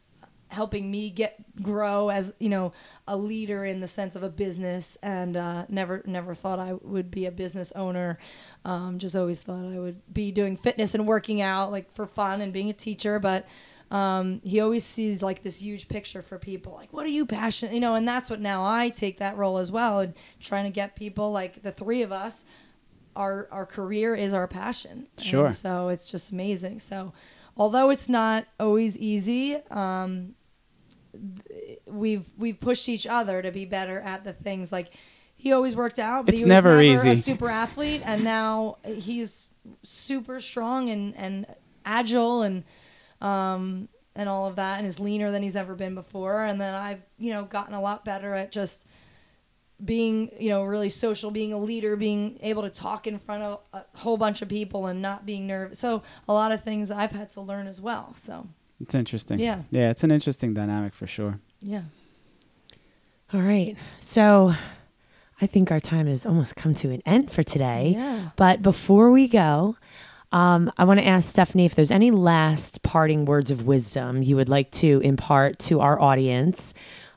[0.51, 2.73] helping me get grow as you know
[3.07, 7.11] a leader in the sense of a business and uh, never never thought I would
[7.11, 8.19] be a business owner.
[8.65, 12.41] Um, just always thought I would be doing fitness and working out like for fun
[12.41, 13.47] and being a teacher but
[13.91, 17.75] um, he always sees like this huge picture for people like what are you passionate
[17.75, 20.71] you know and that's what now I take that role as well and trying to
[20.71, 22.45] get people like the three of us
[23.17, 25.07] our our career is our passion.
[25.17, 25.51] And Sure.
[25.51, 26.79] so it's just amazing.
[26.79, 27.13] So
[27.57, 30.35] although it's not always easy um,
[31.87, 34.71] we've we've pushed each other to be better at the things.
[34.73, 34.93] Like
[35.37, 37.11] he always worked out but It's he was never never easy.
[37.11, 39.47] a super athlete and now he's
[39.83, 41.47] super strong and and
[41.85, 42.65] agile and
[43.21, 46.45] um and all of that and is leaner than he's ever been before.
[46.45, 48.87] And then I've you know gotten a lot better at just
[49.83, 53.61] being you know really social being a leader being able to talk in front of
[53.73, 55.79] a whole bunch of people and not being nervous.
[55.79, 58.47] So a lot of things I've had to learn as well so
[58.81, 59.39] It's interesting.
[59.41, 59.63] Yeah.
[59.71, 61.39] Yeah, it's an interesting dynamic for sure.
[61.61, 61.83] yeah
[63.33, 63.77] All right.
[64.01, 64.55] So
[65.41, 67.95] I think our time has almost come to an end for today.
[67.97, 68.31] Yeah.
[68.37, 69.77] But before we go,
[70.33, 74.37] um, I want to ask Stephanie if there's any last parting words of wisdom you
[74.37, 76.73] would like to impart to our audience,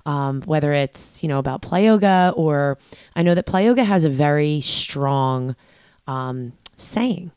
[0.05, 2.77] um, whether it's you know about Plyoga or
[3.15, 5.55] I know that Plyoga has a very strong
[6.07, 7.31] um, saying,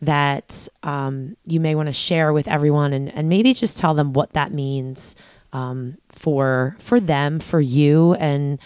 [0.00, 4.12] that um, you may want to share with everyone and, and maybe just tell them
[4.12, 5.16] what that means
[5.52, 8.58] um, for for them, for you, and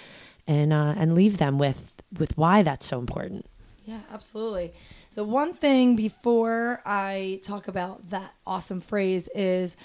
[0.46, 3.46] and uh, and leave them with with why that's so important.
[3.84, 4.72] Yeah, absolutely.
[5.10, 9.76] So one thing before I talk about that awesome phrase is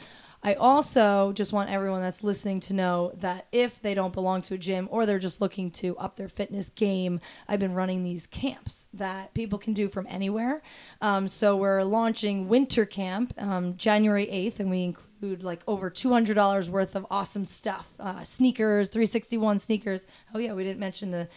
[0.43, 4.53] I also just want everyone that's listening to know that if they don't belong to
[4.53, 8.27] a gym or they're just looking to up their fitness game, I've been running these
[8.27, 10.61] camps that people can do from anywhere.
[11.01, 16.69] Um, so we're launching winter camp um, January 8th, and we include like over $200
[16.69, 20.05] worth of awesome stuff uh, sneakers, 361 sneakers.
[20.33, 21.27] Oh, yeah, we didn't mention the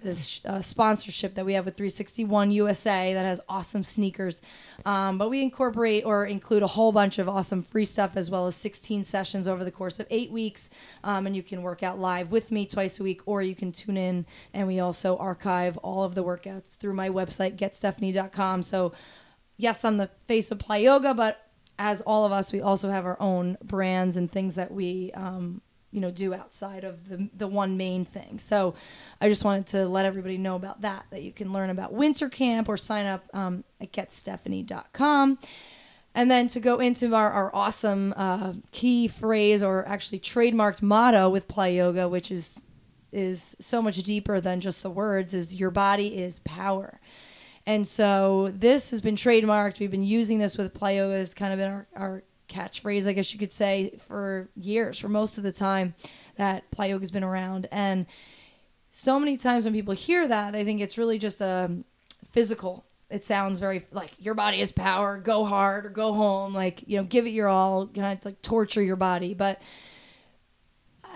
[0.00, 4.42] this uh, sponsorship that we have with 361 USA that has awesome sneakers.
[4.84, 8.46] Um, but we incorporate or include a whole bunch of awesome free stuff as well
[8.46, 10.70] as 16 sessions over the course of eight weeks.
[11.04, 13.72] Um, and you can work out live with me twice a week, or you can
[13.72, 14.26] tune in.
[14.54, 18.62] And we also archive all of the workouts through my website, getstephanie.com.
[18.62, 18.92] So,
[19.56, 21.48] yes, I'm the face of Plyoga, but
[21.78, 25.62] as all of us, we also have our own brands and things that we um,
[25.90, 28.38] you know do outside of the the one main thing.
[28.38, 28.74] So
[29.20, 32.28] I just wanted to let everybody know about that that you can learn about winter
[32.28, 35.38] camp or sign up um, at getstephanie.com.
[36.14, 41.28] And then to go into our, our awesome uh, key phrase or actually trademarked motto
[41.30, 42.64] with Plyoga, which is
[43.12, 47.00] is so much deeper than just the words, is your body is power.
[47.66, 49.78] And so this has been trademarked.
[49.78, 53.32] We've been using this with Plyoga as kind of been our, our catchphrase, I guess
[53.32, 55.94] you could say, for years, for most of the time
[56.36, 57.68] that Plyoga's been around.
[57.70, 58.06] And
[58.90, 61.70] so many times when people hear that, they think it's really just a
[62.30, 62.84] physical.
[63.10, 66.98] It sounds very like your body is power, go hard or go home, like, you
[66.98, 69.34] know, give it your all, kind of like torture your body.
[69.34, 69.62] But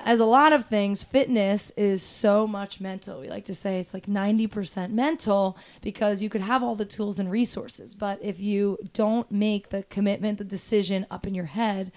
[0.05, 3.21] as a lot of things, fitness is so much mental.
[3.21, 7.19] We like to say it's like 90% mental because you could have all the tools
[7.19, 7.95] and resources.
[7.95, 11.93] But if you don't make the commitment, the decision up in your head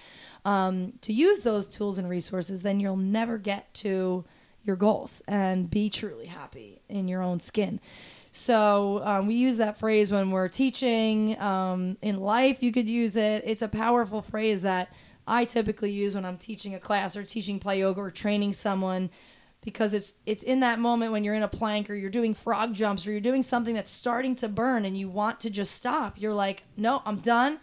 [0.45, 4.25] um, to use those tools and resources, then you'll never get to
[4.63, 7.79] your goals and be truly happy in your own skin.
[8.31, 11.39] So um, we use that phrase when we're teaching.
[11.39, 13.43] Um, in life, you could use it.
[13.45, 14.89] It's a powerful phrase that
[15.27, 19.09] I typically use when I'm teaching a class or teaching Plyoga or training someone
[19.65, 22.73] because it's it's in that moment when you're in a plank or you're doing frog
[22.73, 26.21] jumps or you're doing something that's starting to burn and you want to just stop.
[26.21, 27.59] You're like, "No, I'm done."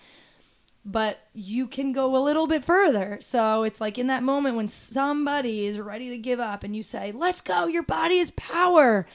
[0.84, 3.18] But you can go a little bit further.
[3.20, 6.82] So it's like in that moment when somebody is ready to give up and you
[6.82, 7.66] say, "Let's go.
[7.66, 9.06] Your body is power."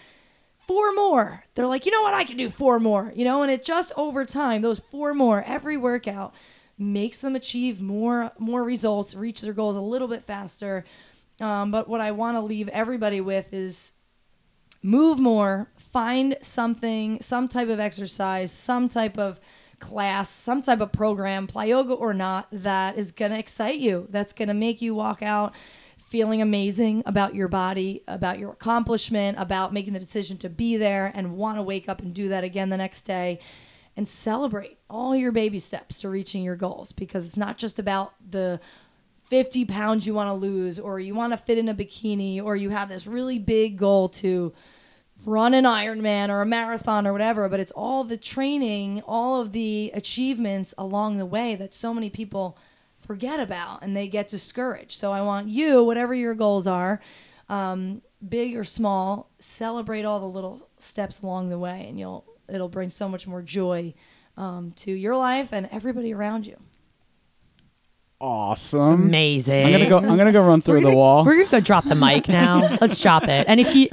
[0.66, 1.44] Four more.
[1.56, 2.14] They're like, "You know what?
[2.14, 5.44] I can do four more." You know, and it just over time, those four more
[5.46, 6.34] every workout
[6.78, 10.86] makes them achieve more more results, reach their goals a little bit faster.
[11.40, 13.94] Um, but what I want to leave everybody with is
[14.82, 19.40] move more, find something, some type of exercise, some type of
[19.80, 24.34] class, some type of program, Plyoga or not, that is going to excite you, that's
[24.34, 25.54] going to make you walk out
[25.98, 31.12] feeling amazing about your body, about your accomplishment, about making the decision to be there
[31.14, 33.40] and want to wake up and do that again the next day
[33.98, 38.14] and celebrate all your baby steps to reaching your goals because it's not just about
[38.30, 38.60] the
[39.26, 42.56] 50 pounds you want to lose or you want to fit in a bikini or
[42.56, 44.54] you have this really big goal to
[45.26, 49.52] run an Ironman or a marathon or whatever, but it's all the training, all of
[49.52, 52.58] the achievements along the way that so many people
[53.02, 54.92] forget about and they get discouraged.
[54.92, 57.02] So I want you, whatever your goals are,
[57.50, 62.70] um, big or small, celebrate all the little steps along the way and you'll it'll
[62.70, 63.94] bring so much more joy
[64.38, 66.58] um, to your life and everybody around you.
[68.20, 69.04] Awesome.
[69.04, 69.66] Amazing.
[69.66, 69.98] I'm gonna go.
[70.00, 71.24] I'm gonna go run through gonna, the wall.
[71.24, 72.78] We're gonna go drop the mic now.
[72.82, 73.46] Let's drop it.
[73.48, 73.90] And if you,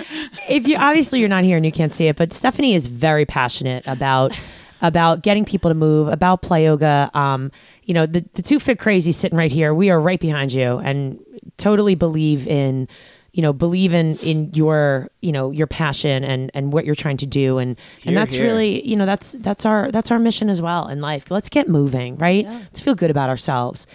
[0.48, 3.26] if you obviously you're not here and you can't see it, but Stephanie is very
[3.26, 4.38] passionate about
[4.80, 7.14] about getting people to move, about Plyoga.
[7.14, 7.52] Um,
[7.82, 9.74] you know, the the two fit crazy sitting right here.
[9.74, 11.20] We are right behind you and
[11.58, 12.88] totally believe in
[13.34, 17.16] you know believe in in your you know your passion and and what you're trying
[17.18, 18.44] to do and and that's hear.
[18.44, 21.68] really you know that's that's our that's our mission as well in life let's get
[21.68, 22.52] moving right Yeah.
[22.52, 23.86] let's feel good about ourselves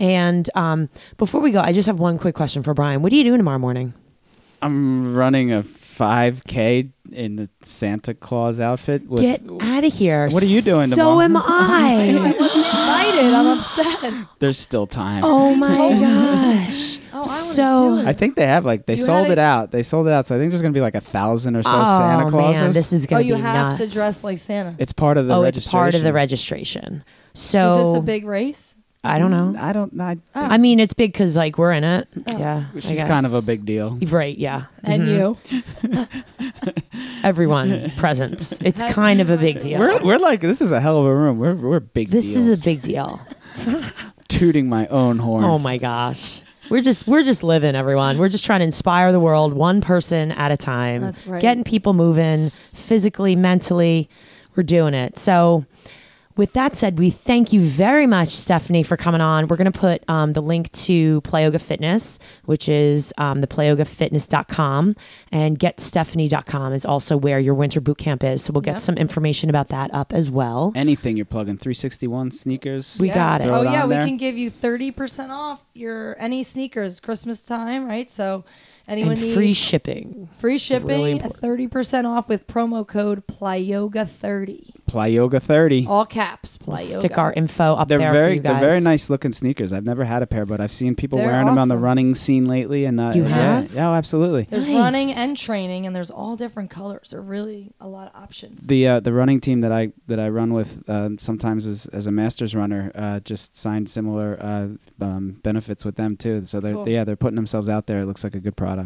[0.00, 3.16] and um, before we go i just have one quick question for brian what are
[3.16, 3.94] you doing tomorrow morning
[4.60, 9.08] I'm running a 5K in the Santa Claus outfit.
[9.08, 11.18] With, get out of here What are you doing tomorrow?
[11.20, 11.22] so tomorrow?
[11.22, 13.34] am I i wasn't invited.
[13.34, 14.26] I'm upset.
[14.40, 15.22] There's still time.
[15.24, 15.68] oh my
[16.66, 18.06] gosh Oh, I So- do it.
[18.06, 19.70] I think they have like they You sold had it a- out.
[19.72, 20.26] They sold it out.
[20.26, 22.62] So I think there's gonna be like a thousand or so oh Santa Clauses.
[22.62, 24.74] man this is oh, gonna you be have to dress like Santa.
[24.78, 25.66] it's part of the oh registration.
[25.68, 27.04] it's part of the registration
[27.34, 28.74] so Is this a big race?
[29.04, 29.54] I don't know.
[29.58, 29.98] I don't.
[30.00, 30.40] I, Oh.
[30.42, 32.08] I mean, it's big because like we're in it.
[32.26, 33.46] Yeah, I she's kind of a guess.
[33.46, 33.96] big deal.
[34.02, 34.36] Right.
[34.36, 34.64] Yeah.
[34.82, 35.36] And Mhm.
[35.84, 36.06] you.
[37.22, 38.58] Everyone present.
[38.64, 39.78] It's Have- kind of a big deal.
[39.78, 41.38] We're we're like this is a hell of a room.
[41.38, 42.08] We're we're big.
[42.10, 43.20] this is a big deal.
[44.28, 45.44] tooting my own horn.
[45.44, 46.42] Oh my gosh.
[46.70, 48.18] We're just we're just living everyone.
[48.18, 51.02] We're just trying to inspire the world one person at a time.
[51.02, 51.40] That's right.
[51.40, 54.08] Getting people moving physically, mentally.
[54.56, 55.18] We're doing it.
[55.18, 55.64] So
[56.38, 59.48] with that said, we thank you very much, Stephanie, for coming on.
[59.48, 64.94] We're going to put um, the link to Plyoga Fitness, which is um, the plyogafitness.com,
[65.32, 68.42] and getstephanie.com is also where your winter boot camp is.
[68.44, 68.80] So we'll get Yep.
[68.80, 70.72] some information about that up as well.
[70.76, 72.98] Anything you're plugging 361 sneakers.
[73.00, 73.48] We got it.
[73.48, 74.04] Oh it yeah, we there.
[74.06, 78.10] can give you thirty percent off your any sneakers Christmas time, right?
[78.10, 78.44] So
[78.88, 80.28] anyone And needs free shipping.
[80.32, 81.36] free shipping, important.
[81.40, 85.86] thirty percent off with promo code Plyoga thirty, Plyoga 30.
[85.86, 86.58] all caps.
[86.64, 86.98] We'll Plyoga.
[86.98, 88.60] stick our info up They're there for very you guys.
[88.60, 89.72] they're very nice looking sneakers.
[89.72, 92.14] I've never had a pair, but I've seen people They're wearing them on the running
[92.14, 92.84] scene lately.
[92.86, 93.28] And uh, You yeah,
[93.60, 93.74] have?
[93.74, 94.44] yeah, oh, absolutely.
[94.50, 94.76] There's Nice.
[94.76, 97.10] running and training, and there's all different colors.
[97.10, 98.66] There are really a lot of options.
[98.66, 102.06] The uh, the running team that I that I run with um, sometimes as as
[102.06, 106.44] a masters runner uh, just signed similar uh, um, benefits with them too.
[106.44, 106.88] So they're Cool.
[106.88, 108.00] yeah they're putting themselves out there.
[108.00, 108.77] It looks like a good product.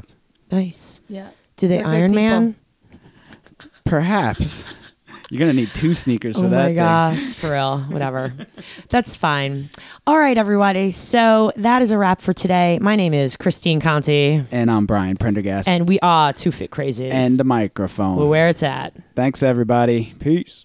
[0.51, 1.01] Nice.
[1.09, 1.31] yeah.
[1.57, 2.55] Do they They're good Iron Man?
[3.85, 4.65] Perhaps
[5.31, 6.71] you're gonna need two sneakers for oh that.
[6.71, 6.83] Oh that.
[7.11, 7.25] my thing.
[7.25, 7.79] gosh, for real.
[7.81, 8.33] Whatever.
[8.91, 9.71] That's fine.
[10.07, 10.93] All right, everybody.
[10.93, 12.79] So that is a wrap for today.
[12.81, 15.69] My name is Christine Conti, And I'm Brian Prendergast.
[15.69, 17.11] and we are Two Fit Crazies.
[17.11, 18.17] and the microphone.
[18.19, 18.95] we're where it's at.
[19.15, 20.13] Thanks everybody.
[20.21, 20.65] Peace.